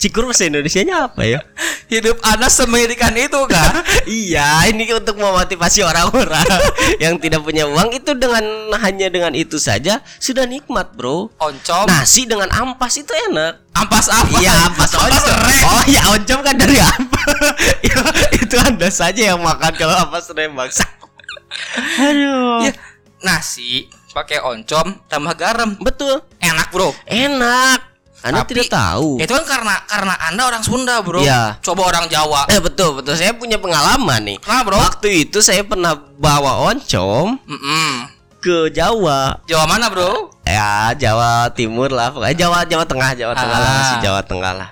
Cikur 0.00 0.24
bahasa 0.24 0.48
Indonesianya 0.48 1.12
apa 1.12 1.28
ya? 1.28 1.44
hidup 1.92 2.16
Anda 2.24 2.48
semengerikan 2.48 3.12
itu 3.12 3.36
kan? 3.44 3.84
iya, 4.08 4.64
ini 4.64 4.88
untuk 4.92 5.20
memotivasi 5.20 5.84
orang-orang 5.84 6.44
yang 7.04 7.20
tidak 7.20 7.44
punya 7.44 7.68
uang 7.68 7.92
itu 7.92 8.16
dengan 8.16 8.40
hanya 8.80 9.12
dengan 9.12 9.36
itu 9.36 9.60
saja 9.60 10.00
sudah 10.16 10.48
nikmat, 10.48 10.96
Bro. 10.96 11.32
Oncom, 11.36 11.84
Nasi 11.84 12.24
dengan 12.24 12.48
ampas 12.48 12.96
itu 12.96 13.12
enak. 13.28 13.60
ampas 13.76 14.08
apa? 14.08 14.40
Iya, 14.40 14.72
ampas 14.72 14.92
oncom. 14.96 15.36
rem. 15.36 15.64
Oh, 15.68 15.82
ya 15.84 16.02
oncom 16.16 16.40
kan 16.40 16.54
dari 16.56 16.76
apa? 16.80 17.20
Ya, 17.84 18.00
itu 18.40 18.56
Anda 18.56 18.88
saja 18.88 19.36
yang 19.36 19.40
makan 19.44 19.72
kalau 19.76 19.92
ampas 20.00 20.32
rem 20.32 20.56
bangsa. 20.56 20.84
Aduh. 21.98 22.64
Ya, 22.64 22.72
nasi 23.20 23.86
pakai 24.10 24.40
oncom 24.40 24.98
tambah 25.06 25.34
garam. 25.34 25.78
Betul. 25.78 26.22
Enak, 26.38 26.68
Bro. 26.68 26.90
Enak. 27.04 27.80
Anda 28.18 28.42
Tapi- 28.42 28.50
tidak 28.52 28.66
tahu. 28.68 29.22
Itu 29.22 29.30
kan 29.30 29.46
karena 29.46 29.74
karena 29.86 30.14
Anda 30.20 30.42
orang 30.44 30.62
Sunda, 30.62 30.98
Bro. 31.00 31.22
Iya. 31.22 31.54
Coba 31.60 31.86
orang 31.86 32.10
Jawa. 32.10 32.50
Eh 32.50 32.58
betul 32.58 32.98
betul 32.98 33.14
saya 33.14 33.30
punya 33.30 33.56
pengalaman 33.56 34.26
nih. 34.26 34.36
Kenapa, 34.42 34.66
Bro? 34.66 34.76
Waktu 34.76 35.08
itu 35.22 35.38
saya 35.38 35.62
pernah 35.62 35.94
bawa 35.94 36.66
oncom 36.66 37.38
Mm-mm. 37.46 38.10
ke 38.38 38.74
Jawa. 38.74 39.38
Jawa 39.46 39.64
mana, 39.66 39.86
Bro? 39.86 40.34
Ya 40.42 40.90
Jawa 40.96 41.46
Timur 41.52 41.92
lah, 41.92 42.10
pokoknya 42.10 42.34
Jawa 42.34 42.58
Jawa 42.64 42.82
Tengah 42.82 43.10
Jawa 43.14 43.32
Tengah 43.36 43.54
lah 43.54 43.68
Ah. 43.70 43.76
masih 43.78 43.96
Jawa 44.02 44.20
Tengah 44.24 44.52
lah. 44.56 44.68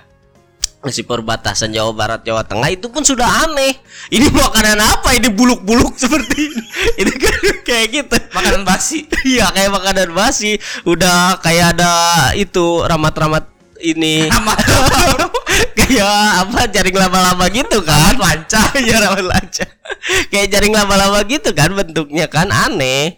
Masih 0.87 1.03
perbatasan 1.03 1.75
Jawa 1.75 1.91
Barat 1.91 2.23
Jawa 2.23 2.47
Tengah 2.47 2.71
itu 2.71 2.87
pun 2.87 3.03
sudah 3.03 3.27
aneh. 3.43 3.75
Ini 4.07 4.31
makanan 4.31 4.79
apa? 4.79 5.11
Ini 5.19 5.27
buluk-buluk 5.35 5.99
seperti 6.03 6.47
ini. 6.47 6.63
ini 7.03 7.11
kan 7.11 7.35
kayak 7.67 7.87
gitu. 7.91 8.15
Makanan 8.31 8.63
basi. 8.63 9.03
Iya 9.27 9.51
kayak 9.51 9.75
makanan 9.75 10.15
basi. 10.15 10.55
Udah 10.87 11.43
kayak 11.43 11.75
ada 11.75 11.91
itu 12.39 12.87
ramat-ramat 12.87 13.56
ini. 13.79 14.27
Kayak 15.77 16.15
apa 16.45 16.59
jaring 16.69 16.97
laba-laba 16.97 17.45
gitu 17.49 17.79
kan 17.81 18.13
lanca 18.17 18.61
ya 18.87 18.99
ramat 18.99 19.25
lanca 19.25 19.65
kayak 20.27 20.51
jaring 20.51 20.75
laba-laba 20.75 21.23
gitu 21.23 21.55
kan 21.55 21.71
bentuknya 21.71 22.27
kan 22.27 22.51
aneh 22.51 23.15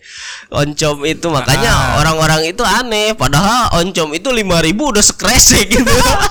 oncom 0.48 1.02
itu 1.04 1.28
makanya 1.28 1.72
Ah. 1.74 1.98
orang-orang 2.00 2.46
itu 2.48 2.62
aneh 2.62 3.12
padahal 3.14 3.74
oncom 3.82 4.14
itu 4.14 4.30
5000 4.30 4.46
udah 4.78 5.04
sekresek 5.04 5.66
gitu 5.68 5.90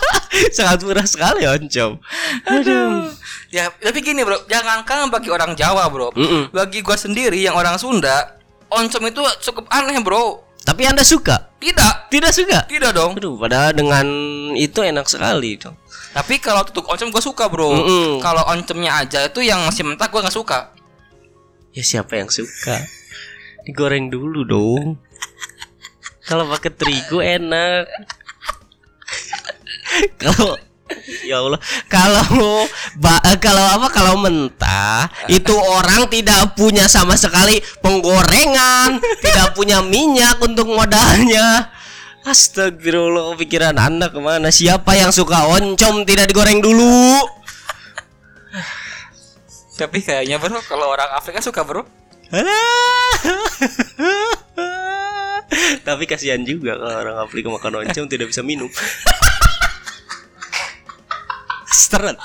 sangat 0.57 0.81
murah 0.83 1.05
sekali 1.05 1.43
oncom 1.45 1.99
Aduh. 2.47 3.11
Ya, 3.49 3.73
tapi 3.73 4.05
gini, 4.05 4.21
Bro. 4.29 4.45
Jangankan 4.45 5.09
bagi 5.09 5.33
orang 5.33 5.57
Jawa, 5.57 5.89
Bro. 5.89 6.13
Mm-mm. 6.13 6.53
Bagi 6.53 6.85
gua 6.85 7.01
sendiri 7.01 7.41
yang 7.41 7.57
orang 7.57 7.81
Sunda, 7.81 8.37
oncom 8.69 9.09
itu 9.09 9.25
cukup 9.41 9.65
aneh, 9.73 9.97
Bro. 10.05 10.45
Tapi 10.69 10.85
anda 10.85 11.01
suka 11.01 11.49
Tidak. 11.57 12.13
tidak 12.13 12.33
suka 12.37 12.69
Tidak 12.69 12.93
dong. 12.93 13.17
Aduh, 13.17 13.41
padahal 13.41 13.73
dengan 13.73 14.05
itu 14.53 14.85
enak 14.85 15.09
sekali 15.09 15.57
dong. 15.57 15.81
Tapi 16.13 16.37
kalau 16.45 16.61
tutuk 16.69 16.85
oncom 16.85 17.09
gue 17.09 17.23
suka 17.25 17.49
bro. 17.49 17.73
Mm-mm. 17.73 18.21
Kalau 18.21 18.45
oncomnya 18.45 19.01
aja 19.01 19.25
itu 19.25 19.41
yang 19.41 19.65
masih 19.65 19.89
mentah 19.89 20.13
gue 20.13 20.21
nggak 20.21 20.37
suka. 20.37 20.77
Ya 21.73 21.81
siapa 21.81 22.21
yang 22.21 22.29
suka? 22.29 22.85
Digoreng 23.65 24.13
dulu 24.13 24.45
dong. 24.45 25.01
Kalau 26.29 26.45
pakai 26.53 26.71
terigu 26.77 27.25
enak. 27.25 27.89
Kalau 30.21 30.61
ya 31.25 31.45
Allah, 31.45 31.61
kalau 31.87 32.65
ba- 32.97 33.23
eh, 33.29 33.39
kalau 33.41 33.61
apa 33.61 33.89
kalau 33.93 34.15
mentah 34.21 35.09
itu 35.29 35.53
orang 35.53 36.09
tidak 36.09 36.57
punya 36.57 36.89
sama 36.89 37.15
sekali 37.15 37.61
penggorengan, 37.85 38.99
tidak 39.21 39.53
punya 39.53 39.85
minyak 39.85 40.41
untuk 40.41 40.69
modalnya. 40.69 41.69
Astagfirullah, 42.29 43.39
pikiran 43.41 43.77
Anda 43.81 44.13
ke 44.13 44.21
mana? 44.21 44.53
Siapa 44.53 44.93
yang 44.93 45.09
suka 45.09 45.49
oncom 45.49 46.05
tidak 46.05 46.29
digoreng 46.29 46.61
dulu? 46.61 47.25
Tapi 49.79 50.03
kayaknya 50.03 50.43
bro 50.43 50.59
kalau 50.67 50.91
orang 50.91 51.09
Afrika 51.15 51.39
suka 51.39 51.63
bro. 51.63 51.87
Tapi 55.87 56.05
kasihan 56.05 56.43
juga 56.45 56.77
kalau 56.77 56.97
orang 57.01 57.17
Afrika 57.25 57.49
makan 57.49 57.87
oncom 57.87 58.05
tidak 58.11 58.29
bisa 58.29 58.45
minum. 58.45 58.69
Bro. 61.89 62.13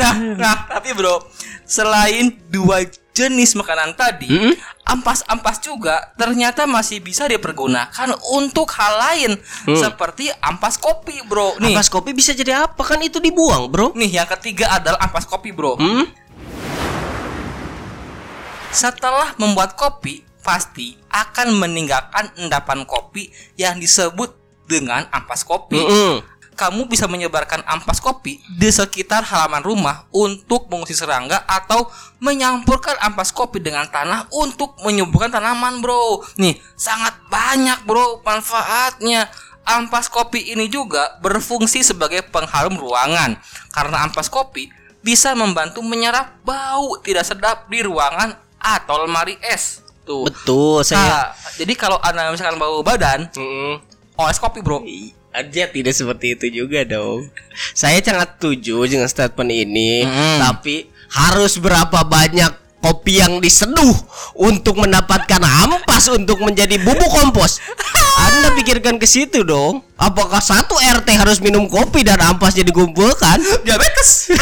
nah, 0.00 0.12
nah, 0.36 0.56
tapi 0.68 0.92
bro, 0.96 1.20
selain 1.64 2.32
dua 2.48 2.84
jenis 3.16 3.56
makanan 3.56 3.96
tadi, 3.96 4.28
Mm-mm. 4.28 4.52
ampas-ampas 4.84 5.56
juga 5.64 6.12
ternyata 6.20 6.68
masih 6.68 7.00
bisa 7.00 7.24
dipergunakan 7.24 8.12
untuk 8.36 8.68
hal 8.76 8.92
lain 9.00 9.32
seperti 9.72 10.28
ampas 10.44 10.76
kopi, 10.76 11.24
bro. 11.24 11.56
Nih, 11.60 11.72
Ampas 11.72 11.88
kopi 11.88 12.12
bisa 12.12 12.36
jadi 12.36 12.68
apa 12.68 12.84
kan 12.84 13.00
itu 13.00 13.16
dibuang, 13.16 13.72
Bro? 13.72 13.96
nih 13.96 14.20
yang 14.20 14.28
ketiga 14.36 14.76
adalah 14.76 15.00
ampas 15.00 15.24
kopi, 15.24 15.48
bro. 15.52 15.80
Hmm? 15.80 16.04
Setelah 18.68 19.32
membuat 19.40 19.80
kopi, 19.80 20.20
pasti 20.44 21.00
akan 21.08 21.56
meninggalkan 21.56 22.28
endapan 22.36 22.84
kopi 22.84 23.32
yang 23.56 23.80
disebut 23.80 24.36
dengan 24.66 25.06
ampas 25.14 25.46
kopi. 25.46 25.78
Mm-mm. 25.78 26.14
Kamu 26.56 26.88
bisa 26.88 27.04
menyebarkan 27.04 27.60
ampas 27.68 28.00
kopi 28.00 28.40
di 28.56 28.72
sekitar 28.72 29.20
halaman 29.28 29.60
rumah 29.60 30.08
untuk 30.08 30.72
mengusir 30.72 30.96
serangga 30.96 31.44
atau 31.44 31.92
menyampurkan 32.16 32.96
ampas 33.04 33.28
kopi 33.28 33.60
dengan 33.60 33.84
tanah 33.92 34.32
untuk 34.32 34.72
menyuburkan 34.80 35.28
tanaman, 35.28 35.84
bro. 35.84 36.24
Nih, 36.40 36.56
sangat 36.72 37.12
banyak, 37.28 37.84
bro, 37.84 38.24
manfaatnya. 38.24 39.28
Ampas 39.66 40.08
kopi 40.08 40.54
ini 40.54 40.70
juga 40.70 41.18
berfungsi 41.20 41.82
sebagai 41.82 42.22
pengharum 42.30 42.78
ruangan 42.78 43.34
karena 43.74 44.06
ampas 44.06 44.30
kopi 44.30 44.70
bisa 45.06 45.38
membantu 45.38 45.86
menyerap 45.86 46.38
bau 46.42 46.98
tidak 46.98 47.22
sedap 47.22 47.70
di 47.70 47.78
ruangan 47.82 48.34
atau 48.58 49.06
lemari 49.06 49.38
es. 49.38 49.86
Tuh. 50.06 50.26
Betul, 50.26 50.86
saya 50.86 51.02
Nah, 51.02 51.26
jadi 51.58 51.74
kalau 51.74 51.98
anda 51.98 52.30
misalkan 52.30 52.58
bau 52.62 52.78
badan, 52.82 53.26
Mm-mm. 54.16 54.22
oles 54.22 54.38
kopi, 54.38 54.60
bro. 54.60 54.80
Dia 55.46 55.68
tidak 55.68 55.92
seperti 55.92 56.32
itu 56.32 56.64
juga 56.64 56.80
dong. 56.82 57.28
Saya 57.70 58.00
sangat 58.00 58.36
setuju 58.36 58.88
dengan 58.88 59.04
statement 59.04 59.52
ini, 59.52 60.00
Mm. 60.02 60.38
tapi 60.40 60.88
harus 61.06 61.56
berapa 61.56 62.02
banyak 62.02 62.48
kopi 62.78 63.18
yang 63.18 63.36
diseduh 63.36 63.92
untuk 64.34 64.78
mendapatkan 64.78 65.38
ampas 65.38 66.08
untuk 66.08 66.40
menjadi 66.40 66.80
bubuk 66.80 67.12
kompos? 67.12 67.60
Anda 68.16 68.56
pikirkan 68.56 68.96
ke 68.96 69.04
situ 69.04 69.44
dong. 69.44 69.84
Apakah 69.94 70.40
satu 70.40 70.72
RT 70.72 71.08
harus 71.12 71.36
minum 71.38 71.68
kopi 71.68 72.00
dan 72.00 72.16
ampasnya 72.16 72.64
dikumpulkan? 72.64 73.36
Diabetes. 73.60 74.32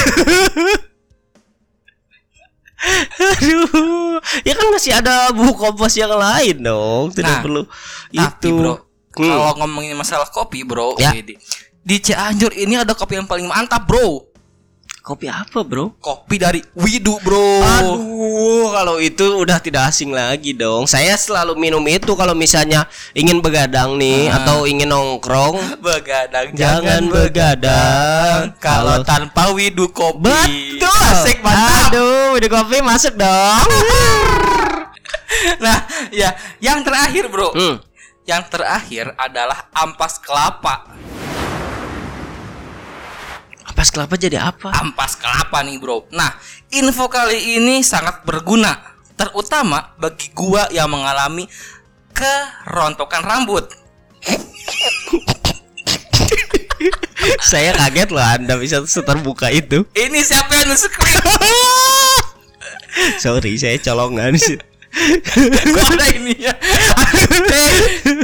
Aduh, 2.84 4.20
ya 4.44 4.52
kan 4.52 4.66
masih 4.68 4.92
ada 4.92 5.32
bubuk 5.32 5.56
kompos 5.56 5.96
yang 5.96 6.12
lain 6.12 6.60
dong. 6.60 7.10
Tidak 7.10 7.24
Nah, 7.24 7.40
perlu 7.40 7.62
Tapi 8.12 8.44
itu. 8.44 8.50
bro, 8.52 8.74
Hmm. 9.14 9.30
kalau 9.30 9.54
ngomongin 9.62 9.94
masalah 9.94 10.26
kopi 10.26 10.62
bro, 10.62 10.94
Ya. 10.96 11.14
di, 11.14 11.34
di 11.80 11.96
Cianjur 11.98 12.50
ini 12.52 12.74
ada 12.76 12.92
kopi 12.92 13.14
yang 13.14 13.26
paling 13.26 13.46
mantap 13.46 13.86
bro. 13.86 14.30
Kopi 15.04 15.28
apa, 15.28 15.60
Bro? 15.60 16.00
Kopi 16.00 16.40
dari 16.40 16.64
Widu 16.72 17.20
bro. 17.20 17.60
Aduh, 17.60 18.72
kalau 18.72 18.96
itu 18.96 19.36
udah 19.36 19.60
tidak 19.60 19.92
asing 19.92 20.08
lagi 20.08 20.56
dong. 20.56 20.88
Saya 20.88 21.12
selalu 21.12 21.60
minum 21.60 21.84
itu 21.84 22.16
kalau 22.16 22.32
misalnya 22.32 22.88
ingin 23.12 23.44
begadang 23.44 24.00
nih 24.00 24.32
Ah. 24.32 24.40
atau 24.40 24.64
ingin 24.64 24.88
nongkrong. 24.88 25.60
Begadang 25.84 26.56
Jangan 26.56 27.12
begadang 27.12 28.56
kalau 28.56 28.96
kalau- 28.96 29.04
tanpa 29.04 29.52
Widu 29.52 29.92
kopi. 29.92 30.24
Betul. 30.80 30.88
Asik 30.88 31.44
mantap. 31.44 31.92
Aduh, 31.92 32.40
udah 32.40 32.48
kopi 32.48 32.80
masuk 32.80 33.12
dong. 33.12 33.68
Nah, 35.60 35.78
ya, 36.08 36.30
yang 36.58 36.80
terakhir 36.80 37.26
bro. 37.28 37.50
Hmm. 37.52 37.76
Yang 38.24 38.56
terakhir 38.56 39.12
adalah 39.20 39.68
ampas 39.76 40.16
kelapa. 40.16 40.88
Ampas 43.68 43.92
kelapa 43.92 44.16
jadi 44.16 44.40
apa? 44.40 44.72
ampas 44.72 45.12
kelapa 45.20 45.60
nih 45.60 45.76
bro. 45.76 46.08
Nah, 46.08 46.32
info 46.72 47.12
kali 47.12 47.60
ini 47.60 47.84
sangat 47.84 48.24
berguna, 48.24 48.96
terutama 49.12 49.92
bagi 50.00 50.32
gua 50.32 50.72
yang 50.72 50.88
mengalami 50.88 51.44
kerontokan 52.16 53.20
rambut. 53.28 53.68
Saya 57.44 57.76
kaget 57.76 58.08
loh 58.08 58.24
Anda 58.24 58.56
bisa 58.56 58.80
seterbuka 58.88 59.52
itu. 59.52 59.84
Ini 59.92 60.20
siapa 60.24 60.64
yang 60.64 60.72
nge-script? 60.72 61.28
Sorry, 63.24 63.60
saya 63.60 63.76
colongan 63.84 64.36
sih. 64.40 64.56
gua 65.74 65.84
ada 65.92 66.06
ini 66.14 66.38
ya. 66.38 66.54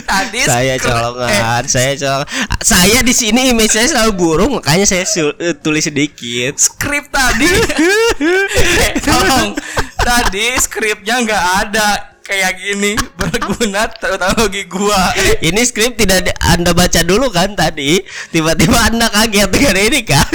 Tadi 0.06 0.38
saya 0.44 0.74
colongan, 0.78 1.62
saya 1.66 1.92
colongan. 1.96 2.28
Saya 2.60 2.98
di 3.02 3.14
sini 3.14 3.50
image 3.50 3.74
saya 3.74 3.86
selalu 3.88 4.12
burung, 4.18 4.52
makanya 4.58 4.86
saya 4.86 5.04
eh, 5.38 5.54
tulis 5.56 5.86
sedikit. 5.86 6.58
skrip 6.58 7.10
tadi. 7.10 7.46
Eh, 7.46 8.92
tolong. 9.06 9.54
Tadi 10.00 10.46
skripnya 10.58 11.22
nggak 11.22 11.44
ada 11.66 11.88
kayak 12.24 12.62
gini 12.62 12.94
berguna 13.18 13.90
terutama 13.90 14.46
bagi 14.46 14.64
gua. 14.70 15.10
Ini 15.42 15.60
skrip 15.66 15.98
tidak 15.98 16.30
Anda 16.46 16.70
baca 16.70 17.02
dulu 17.02 17.26
kan 17.34 17.58
tadi? 17.58 17.98
Tiba-tiba 18.30 18.78
Anda 18.86 19.10
kaget 19.10 19.50
dengan 19.50 19.76
ini 19.78 20.00
kan? 20.06 20.30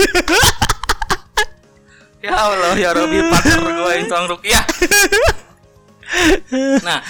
Ya 2.25 2.33
Allah 2.33 2.73
ya 2.73 2.89
Robi 2.89 3.21
partner 3.29 3.59
gue 3.61 3.91
yang 4.01 4.25
rupiah. 4.25 4.65
nah, 6.85 7.01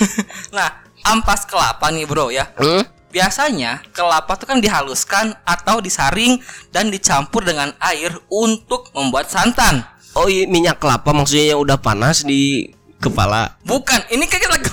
nah 0.56 0.81
ampas 1.06 1.46
kelapa 1.46 1.90
nih 1.90 2.06
bro 2.06 2.30
ya. 2.30 2.50
Hmm? 2.56 2.86
Biasanya 3.12 3.84
kelapa 3.92 4.40
tuh 4.40 4.48
kan 4.48 4.58
dihaluskan 4.64 5.36
atau 5.44 5.84
disaring 5.84 6.40
dan 6.72 6.88
dicampur 6.88 7.44
dengan 7.44 7.76
air 7.78 8.16
untuk 8.32 8.88
membuat 8.96 9.28
santan. 9.28 9.84
Oh 10.16 10.28
iya 10.28 10.48
minyak 10.48 10.80
kelapa 10.80 11.12
maksudnya 11.12 11.56
yang 11.56 11.60
udah 11.60 11.76
panas 11.76 12.24
di 12.24 12.72
kepala. 13.02 13.58
Bukan, 13.66 14.00
ini 14.14 14.24
kita 14.30 14.48
lagi 14.48 14.68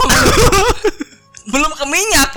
belum 1.52 1.72
ke 1.76 1.86
minyak. 1.90 2.32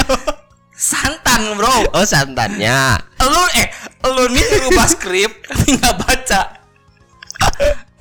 Santan 0.75 1.55
bro. 1.55 1.95
Oh 1.95 2.07
santannya. 2.07 2.99
Lu 3.23 3.43
eh, 3.55 3.69
lu 4.11 4.25
nih 4.33 4.43
ngerubah 4.43 4.87
skrip 4.91 5.31
tapi 5.47 5.79
nggak 5.79 5.95
baca. 6.03 6.41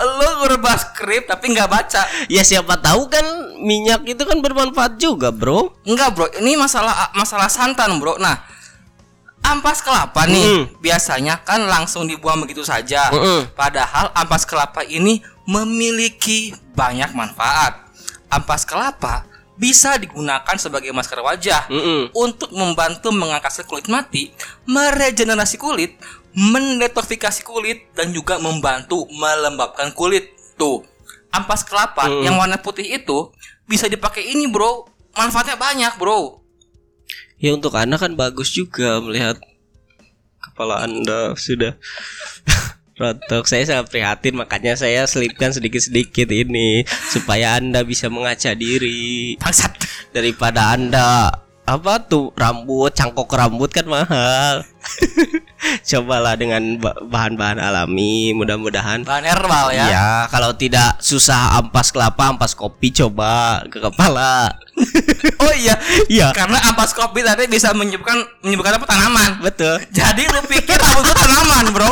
Lu 0.01 0.29
ngerubah 0.45 0.75
skrip 0.77 1.29
tapi 1.29 1.53
nggak 1.53 1.69
baca. 1.69 2.01
Ya 2.27 2.41
siapa 2.41 2.77
tahu 2.81 3.07
kan 3.07 3.23
minyak 3.61 4.05
itu 4.09 4.21
kan 4.25 4.41
bermanfaat 4.41 4.97
juga 4.97 5.29
bro. 5.29 5.73
Enggak 5.85 6.17
bro, 6.17 6.25
ini 6.41 6.57
masalah 6.57 7.13
masalah 7.13 7.47
santan 7.47 8.01
bro. 8.01 8.17
Nah, 8.17 8.41
ampas 9.45 9.81
kelapa 9.85 10.25
nih 10.25 10.45
Mm. 10.45 10.63
biasanya 10.81 11.41
kan 11.45 11.65
langsung 11.65 12.09
dibuang 12.09 12.41
begitu 12.41 12.65
saja. 12.65 13.09
Mm-mm. 13.13 13.53
Padahal 13.53 14.09
ampas 14.13 14.45
kelapa 14.45 14.81
ini 14.85 15.21
memiliki 15.45 16.53
banyak 16.73 17.13
manfaat. 17.13 17.77
Ampas 18.31 18.63
kelapa 18.63 19.30
bisa 19.61 19.93
digunakan 20.01 20.57
sebagai 20.57 20.89
masker 20.89 21.21
wajah 21.21 21.69
Mm-mm. 21.69 22.09
untuk 22.17 22.49
membantu 22.49 23.13
mengangkat 23.13 23.53
sel 23.53 23.69
kulit 23.69 23.85
mati, 23.85 24.33
meregenerasi 24.65 25.61
kulit, 25.61 26.01
mendetoksifikasi 26.33 27.45
kulit 27.45 27.93
dan 27.93 28.09
juga 28.09 28.41
membantu 28.41 29.05
melembabkan 29.13 29.93
kulit. 29.93 30.33
Tuh, 30.57 30.81
ampas 31.29 31.61
kelapa 31.61 32.09
Mm. 32.09 32.25
yang 32.25 32.35
warna 32.41 32.57
putih 32.57 32.89
itu 32.89 33.29
bisa 33.69 33.85
dipakai 33.85 34.25
ini, 34.25 34.49
Bro. 34.49 34.89
Manfaatnya 35.13 35.61
banyak, 35.61 35.93
Bro. 36.01 36.41
Ya 37.37 37.53
untuk 37.53 37.77
Anda 37.77 38.01
kan 38.01 38.17
bagus 38.17 38.49
juga 38.49 38.97
melihat 38.97 39.37
kepala 40.41 40.85
Anda 40.85 41.37
sudah 41.37 41.77
rontok. 43.01 43.49
Saya 43.49 43.65
sangat 43.65 43.89
prihatin 43.89 44.37
makanya 44.37 44.77
saya 44.77 45.09
selipkan 45.09 45.49
sedikit-sedikit 45.49 46.29
ini 46.29 46.85
supaya 47.09 47.57
Anda 47.57 47.81
bisa 47.81 48.07
mengaca 48.07 48.53
diri 48.53 49.35
Bangsat. 49.41 49.73
daripada 50.13 50.77
Anda 50.77 51.33
apa 51.61 52.03
tuh 52.03 52.35
rambut 52.35 52.91
cangkok 52.91 53.31
rambut 53.31 53.69
kan 53.71 53.85
mahal. 53.87 54.61
Cobalah 55.61 56.33
dengan 56.33 56.81
ba- 56.81 56.97
bahan-bahan 57.05 57.61
alami, 57.61 58.33
mudah-mudahan 58.33 59.05
Bahan 59.05 59.23
herbal 59.23 59.69
ya. 59.71 59.85
Ya, 59.87 60.09
kalau 60.33 60.57
tidak 60.57 60.97
susah 60.99 61.61
ampas 61.61 61.93
kelapa, 61.93 62.33
ampas 62.33 62.57
kopi 62.57 62.89
coba 62.91 63.61
ke 63.69 63.77
kepala. 63.79 64.51
Oh 65.41 65.53
iya. 65.53 65.77
Iya. 66.09 66.33
Karena 66.33 66.57
ampas 66.69 66.93
kopi 66.93 67.21
tadi 67.21 67.45
bisa 67.45 67.73
menyebabkan 67.73 68.25
menyebabkan 68.41 68.81
apa 68.81 68.85
tanaman. 68.89 69.31
Betul. 69.41 69.77
Jadi 69.93 70.25
lu 70.25 70.41
pikir 70.49 70.77
rambut 70.77 71.05
gua 71.05 71.17
tanaman, 71.17 71.65
Bro? 71.73 71.91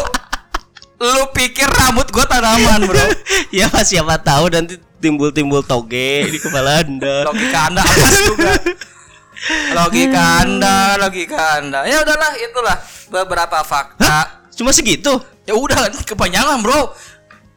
Lu 0.99 1.23
pikir 1.31 1.63
rambut 1.65 2.07
gua 2.09 2.25
tanaman, 2.25 2.83
Bro? 2.83 2.99
ya 3.55 3.71
siapa 3.81 4.17
tahu 4.17 4.47
nanti 4.49 4.75
timbul-timbul 4.99 5.63
toge 5.63 6.27
di 6.27 6.37
kepala 6.37 6.83
Anda. 6.83 7.23
logika 7.23 7.59
anda 7.65 7.79
apa 7.79 8.07
juga 8.19 8.51
logika 9.71 10.23
anda 10.43 10.75
logika 10.99 11.43
anda 11.55 11.79
ya 11.85 12.03
udahlah 12.03 12.31
itulah 12.35 12.75
beberapa 13.09 13.63
fakta 13.63 14.43
Cuma 14.51 14.75
segitu. 14.75 15.15
ya 15.47 15.55
udah 15.55 15.87
kepanjangan 16.03 16.59
bro 16.59 16.91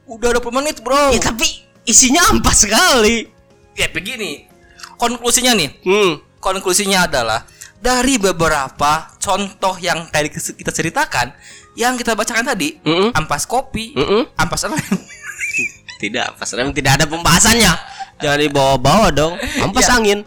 udah 0.06 0.38
20 0.38 0.54
menit 0.54 0.76
bro 0.78 1.10
Ya 1.10 1.18
tapi 1.20 1.44
isinya 1.82 2.30
ampas 2.30 2.62
sekali. 2.62 3.26
ya 3.74 3.90
begini 3.90 4.46
konklusinya 4.94 5.50
nih 5.52 5.82
Hmm. 5.82 6.22
konklusinya 6.38 7.10
adalah 7.10 7.42
dari 7.76 8.14
beberapa 8.16 9.10
contoh 9.18 9.74
yang 9.76 10.06
tadi 10.06 10.30
kita 10.30 10.70
ceritakan, 10.70 11.34
yang 11.74 11.94
kita 11.94 12.12
bacakan 12.12 12.44
tadi, 12.46 12.76
Mm-mm. 12.80 13.12
ampas 13.12 13.44
kopi, 13.44 13.92
Mm-mm. 13.92 14.28
ampas 14.34 14.62
rem. 14.62 14.76
Tidak, 16.02 16.34
pas 16.34 16.50
rem 16.50 16.68
tidak 16.70 16.98
ada 16.98 17.06
pembahasannya. 17.06 17.70
Jangan 18.18 18.38
dibawa-bawa 18.40 19.08
dong. 19.08 19.38
Ampas 19.60 19.86
Ya. 19.86 19.94
angin. 19.94 20.18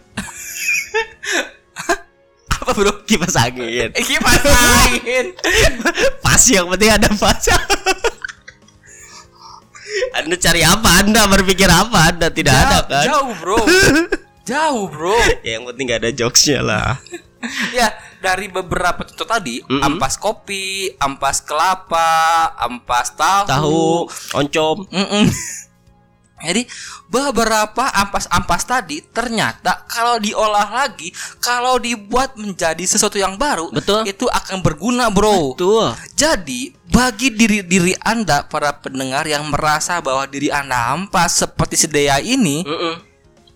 Apa 2.56 2.72
bro? 2.72 3.04
Kipas 3.04 3.36
angin. 3.36 3.92
Eh, 3.92 4.00
Kipas 4.00 4.40
angin. 4.40 5.36
Pas 6.24 6.40
yang 6.46 6.66
penting 6.68 6.90
ada 6.90 7.08
pas. 7.12 7.36
anda 10.12 10.34
cari 10.34 10.60
apa? 10.60 10.90
Anda 11.00 11.22
berpikir 11.26 11.68
apa? 11.68 12.10
Anda 12.10 12.28
tidak 12.28 12.56
ada 12.56 12.76
Jauh- 12.80 12.88
kan? 12.88 13.04
Jauh 13.06 13.32
bro. 13.36 13.56
Jauh 14.42 14.84
bro. 14.88 15.16
Ya, 15.42 15.60
yang 15.60 15.68
penting 15.68 15.84
gak 15.86 16.00
ada 16.02 16.10
jokesnya 16.10 16.60
lah. 16.60 16.96
Ya 17.70 17.92
dari 18.18 18.48
beberapa 18.48 19.04
contoh 19.04 19.28
tadi, 19.28 19.60
Mm-mm. 19.62 19.82
ampas 19.84 20.16
kopi, 20.16 20.90
ampas 20.98 21.44
kelapa, 21.44 22.52
ampas 22.58 23.12
tahu, 23.14 23.46
Tahu, 23.46 23.86
oncom. 24.34 24.76
Mm-mm. 24.88 25.26
Jadi 26.36 26.68
beberapa 27.08 27.88
ampas-ampas 27.96 28.68
tadi 28.68 29.00
ternyata 29.00 29.88
kalau 29.88 30.20
diolah 30.20 30.68
lagi, 30.68 31.08
kalau 31.40 31.80
dibuat 31.80 32.36
menjadi 32.36 32.84
sesuatu 32.84 33.16
yang 33.16 33.40
baru, 33.40 33.72
Betul. 33.72 34.04
itu 34.04 34.28
akan 34.28 34.60
berguna, 34.60 35.08
bro. 35.08 35.56
Tuh. 35.56 35.96
Jadi 36.12 36.76
bagi 36.92 37.32
diri 37.32 37.64
diri 37.64 37.96
anda 38.04 38.44
para 38.44 38.68
pendengar 38.76 39.24
yang 39.24 39.48
merasa 39.48 40.04
bahwa 40.04 40.28
diri 40.28 40.52
anda 40.52 40.92
ampas 40.92 41.40
seperti 41.40 41.88
sedaya 41.88 42.20
ini, 42.20 42.68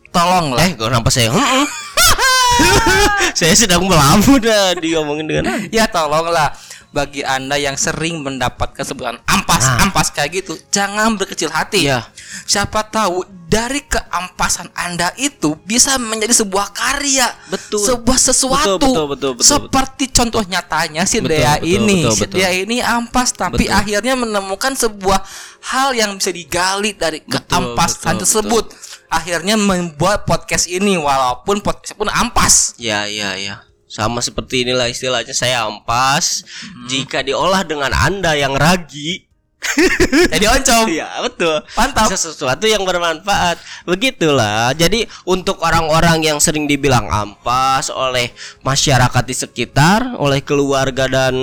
tolonglah 0.08 0.64
Eh, 0.64 0.72
kenapa 0.72 1.12
saya? 1.12 1.30
Mm-mm. 1.36 1.64
saya 3.38 3.54
sedang 3.54 3.84
melamun 3.84 4.40
dah 4.40 4.74
diomongin 4.76 5.26
dengan 5.26 5.44
ya 5.74 5.86
tolonglah 5.86 6.52
bagi 6.90 7.22
anda 7.22 7.54
yang 7.54 7.78
sering 7.78 8.18
mendapatkan 8.18 8.82
sebutan 8.82 9.22
ampas 9.24 9.62
Nah. 9.62 9.86
ampas 9.86 10.08
kayak 10.10 10.42
gitu 10.42 10.58
jangan 10.68 11.14
berkecil 11.14 11.46
hati 11.46 11.84
Iya. 11.86 12.02
siapa 12.42 12.82
tahu 12.82 13.22
dari 13.46 13.84
keampasan 13.84 14.66
anda 14.72 15.12
itu 15.14 15.54
bisa 15.62 16.00
menjadi 16.00 16.32
sebuah 16.32 16.72
karya 16.72 17.28
Betul. 17.46 17.78
sebuah 17.84 18.18
sesuatu 18.18 18.80
Betul, 18.80 18.90
betul, 18.90 19.06
betul, 19.06 19.30
betul, 19.36 19.44
seperti 19.46 20.04
contoh 20.10 20.42
nyatanya 20.42 21.04
si 21.04 21.20
Betul, 21.20 21.30
Dea 21.38 21.54
betul, 21.60 21.68
ini 21.68 21.98
betul, 22.02 22.14
si 22.16 22.22
betul. 22.26 22.36
Dea 22.40 22.50
ini 22.56 22.76
ampas 22.80 23.28
tapi 23.30 23.68
Betul. 23.68 23.78
akhirnya 23.78 24.14
menemukan 24.16 24.72
sebuah 24.74 25.20
hal 25.70 25.94
yang 25.94 26.16
bisa 26.16 26.32
digali 26.32 26.96
dari 26.96 27.20
Betul, 27.22 27.38
keampasan 27.46 28.16
betul, 28.16 28.22
tersebut 28.24 28.64
akhirnya 29.10 29.58
membuat 29.58 30.24
podcast 30.24 30.70
ini 30.70 30.96
walaupun 30.96 31.60
podcast 31.60 31.98
pun 31.98 32.08
ampas 32.08 32.78
Ya, 32.80 33.04
ya, 33.10 33.36
ya. 33.36 33.66
Sama 33.90 34.22
seperti 34.22 34.62
inilah 34.62 34.86
istilahnya 34.86 35.34
saya 35.34 35.66
ampas 35.66 36.46
jika 36.86 37.26
diolah 37.26 37.66
dengan 37.66 37.90
Anda 37.90 38.38
yang 38.38 38.54
ragi. 38.54 39.29
jadi 40.32 40.44
oncom 40.50 40.84
Iya, 40.88 41.08
betul. 41.22 41.60
Mantap. 41.76 42.08
Bisa 42.08 42.18
sesuatu 42.18 42.64
yang 42.64 42.82
bermanfaat. 42.82 43.60
Begitulah. 43.84 44.72
Jadi 44.74 45.04
untuk 45.22 45.60
orang-orang 45.60 46.24
yang 46.24 46.38
sering 46.40 46.64
dibilang 46.64 47.06
ampas 47.06 47.92
oleh 47.92 48.32
masyarakat 48.60 49.22
di 49.22 49.36
sekitar, 49.36 50.16
oleh 50.16 50.40
keluarga 50.40 51.06
dan 51.06 51.34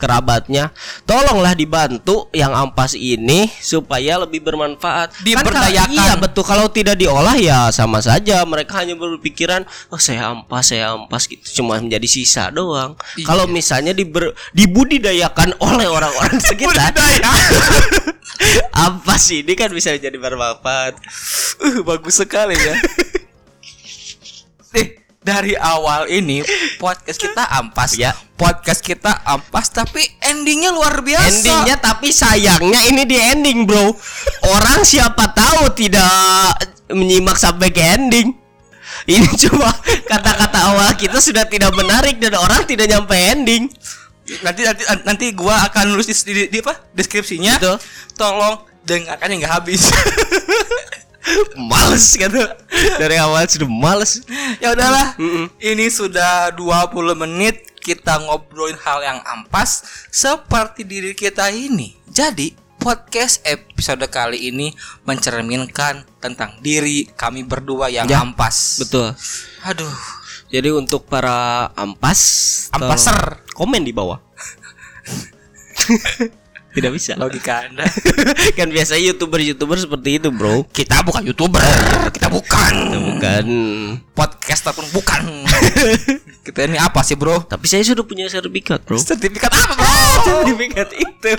kerabatnya, 0.00 0.72
tolonglah 1.04 1.52
dibantu 1.52 2.26
yang 2.32 2.50
ampas 2.52 2.96
ini 2.96 3.46
supaya 3.60 4.18
lebih 4.18 4.40
bermanfaat. 4.42 5.12
Kan 5.12 5.24
Diberdayakan. 5.24 5.92
kalau- 5.92 6.00
iya, 6.00 6.12
betul. 6.16 6.44
Kalau 6.46 6.66
tidak 6.68 6.96
diolah 6.96 7.36
ya 7.36 7.68
sama 7.70 8.00
saja. 8.00 8.42
Mereka 8.42 8.72
hanya 8.82 8.96
berpikiran, 8.96 9.62
"Oh, 9.92 10.00
saya 10.00 10.32
ampas, 10.32 10.72
saya 10.72 10.96
ampas." 10.96 11.28
gitu. 11.28 11.62
Cuma 11.62 11.78
menjadi 11.78 12.08
sisa 12.08 12.48
doang. 12.50 12.96
Iya. 13.14 13.26
Kalau 13.26 13.44
misalnya 13.46 13.92
diber, 13.92 14.32
dibudidayakan 14.52 15.54
oleh 15.60 15.86
orang-orang 15.86 16.40
sekitar, 16.48 16.92
ampas 18.86 19.24
ini 19.32 19.52
kan 19.56 19.70
bisa 19.72 19.94
jadi 19.96 20.14
bermanfaat. 20.16 20.98
Uh, 21.62 21.80
bagus 21.82 22.20
sekali 22.20 22.54
ya. 22.54 22.74
Nih, 24.76 25.00
dari 25.26 25.58
awal 25.58 26.06
ini 26.06 26.46
podcast 26.78 27.18
kita 27.18 27.42
ampas 27.58 27.98
Ya. 27.98 28.14
Podcast 28.36 28.84
kita 28.84 29.24
ampas 29.24 29.72
tapi 29.72 30.04
endingnya 30.20 30.70
luar 30.70 31.00
biasa. 31.00 31.24
Endingnya 31.32 31.76
tapi 31.80 32.12
sayangnya 32.12 32.84
ini 32.92 33.08
di 33.08 33.16
ending, 33.16 33.64
Bro. 33.64 33.96
Orang 34.52 34.84
siapa 34.84 35.32
tahu 35.32 35.72
tidak 35.72 36.60
menyimak 36.92 37.40
sampai 37.40 37.72
ke 37.72 37.80
ending. 37.80 38.36
Ini 39.06 39.28
cuma 39.48 39.72
kata-kata 40.04 40.58
awal 40.72 40.90
kita 41.00 41.16
sudah 41.22 41.48
tidak 41.48 41.72
menarik 41.74 42.20
dan 42.20 42.36
orang 42.36 42.68
tidak 42.68 42.92
nyampe 42.92 43.16
ending. 43.16 43.72
Nanti 44.42 44.62
nanti 44.66 44.82
nanti 45.06 45.26
gua 45.32 45.66
akan 45.70 45.94
nulis 45.94 46.22
di, 46.26 46.32
di, 46.34 46.42
di 46.50 46.58
apa? 46.62 46.74
deskripsinya. 46.92 47.58
Betul. 47.58 47.76
Tolong 48.18 48.66
dengarkan 48.86 49.28
yang 49.34 49.40
nggak 49.46 49.54
habis. 49.62 49.82
Males 51.58 52.06
gitu. 52.14 52.38
Dari 53.02 53.18
awal 53.18 53.50
sudah 53.50 53.66
males. 53.66 54.22
ya 54.62 54.70
udahlah. 54.70 55.18
Mm-mm. 55.18 55.50
Ini 55.58 55.90
sudah 55.90 56.54
20 56.54 56.94
menit 57.18 57.66
kita 57.82 58.22
ngobrolin 58.22 58.78
hal 58.78 59.02
yang 59.02 59.18
ampas 59.26 60.06
seperti 60.10 60.86
diri 60.86 61.18
kita 61.18 61.50
ini. 61.50 61.98
Jadi, 62.06 62.54
podcast 62.78 63.42
episode 63.42 64.06
kali 64.06 64.50
ini 64.50 64.70
mencerminkan 65.02 66.06
tentang 66.22 66.58
diri 66.62 67.10
kami 67.18 67.42
berdua 67.42 67.90
yang 67.90 68.06
Ya, 68.06 68.22
ampas. 68.22 68.78
Betul. 68.78 69.14
Aduh, 69.66 69.90
Jadi 70.46 70.70
untuk 70.70 71.10
para 71.10 71.68
ampas, 71.74 72.20
Ampaser. 72.70 73.42
komen 73.54 73.82
di 73.82 73.90
bawah. 73.90 74.22
Tidak 76.76 76.92
bisa. 76.92 77.16
logika 77.16 77.64
Anda. 77.64 77.88
kan 78.58 78.68
biasanya 78.68 79.08
youtuber-youtuber 79.10 79.80
seperti 79.80 80.20
itu, 80.20 80.28
bro. 80.28 80.60
kita 80.76 81.00
bukan 81.00 81.24
YouTuber, 81.24 81.64
kita 82.12 82.28
bukan. 82.28 82.74
Bukan. 83.16 83.44
Podcaster 84.12 84.76
pun 84.76 84.84
bukan. 84.92 85.48
kita 86.44 86.68
ini 86.68 86.76
apa 86.76 87.00
sih, 87.00 87.16
Bro? 87.16 87.48
Tapi 87.48 87.64
saya 87.64 87.80
sudah 87.80 88.04
punya 88.04 88.28
sertifikat, 88.28 88.84
bro. 88.84 89.00
Sertifikat 89.00 89.56
apa, 89.56 89.72
Bro? 89.72 90.44
sertifikat 90.44 90.88
itu. 90.92 91.32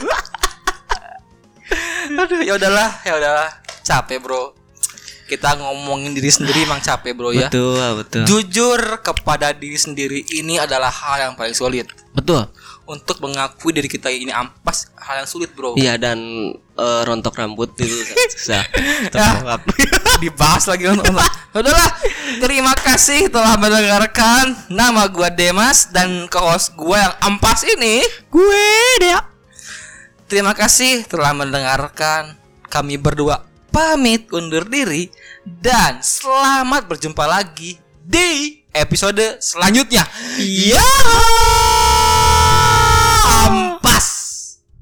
Aduh, 2.17 2.41
ya 2.41 2.57
udahlah, 2.57 2.89
ya 3.05 3.13
udahlah. 3.21 3.49
Capek, 3.85 4.17
Bro. 4.17 4.57
Kita 5.27 5.59
ngomongin 5.59 6.15
diri 6.15 6.31
sendiri 6.31 6.63
emang 6.63 6.79
capek, 6.79 7.11
Bro 7.11 7.35
ya. 7.35 7.51
betul, 7.51 7.83
betul. 7.99 8.23
Jujur 8.23 8.79
kepada 9.03 9.51
diri 9.51 9.75
sendiri 9.75 10.23
ini 10.31 10.55
adalah 10.55 10.87
hal 10.87 11.29
yang 11.29 11.33
paling 11.35 11.51
sulit. 11.51 11.87
betul. 12.15 12.47
Untuk 12.87 13.19
mengakui 13.19 13.75
diri 13.75 13.91
kita 13.91 14.07
ini 14.07 14.31
ampas 14.31 14.87
hal 14.95 15.19
yang 15.19 15.27
sulit, 15.27 15.51
Bro. 15.51 15.75
Iya 15.75 15.99
dan 15.99 16.15
eh, 16.55 17.01
rontok 17.03 17.35
rambut 17.35 17.75
itu 17.75 17.91
susah. 18.39 18.63
Ya. 19.11 19.59
Dibahas 20.23 20.71
lagi 20.71 20.87
untuk 20.87 21.11
Udahlah, 21.51 21.91
terima 22.39 22.71
kasih 22.79 23.27
telah 23.27 23.59
mendengarkan. 23.59 24.55
Nama 24.71 25.03
gua 25.11 25.27
Demas 25.27 25.91
dan 25.91 26.31
co-host 26.31 26.79
gua 26.79 27.11
yang 27.11 27.15
ampas 27.35 27.67
ini 27.67 27.99
Gue 28.31 28.67
deh. 29.03 29.19
Terima 30.27 30.55
kasih 30.55 31.07
telah 31.07 31.31
mendengarkan. 31.35 32.35
Kami 32.67 32.99
berdua 32.99 33.46
pamit 33.71 34.27
undur 34.33 34.65
diri 34.67 35.11
dan 35.43 35.99
selamat 36.01 36.87
berjumpa 36.89 37.23
lagi 37.27 37.77
di 38.03 38.63
episode 38.71 39.39
selanjutnya. 39.43 40.07
Ya, 40.39 40.83
ampas, 43.27 44.07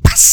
pas. 0.04 0.26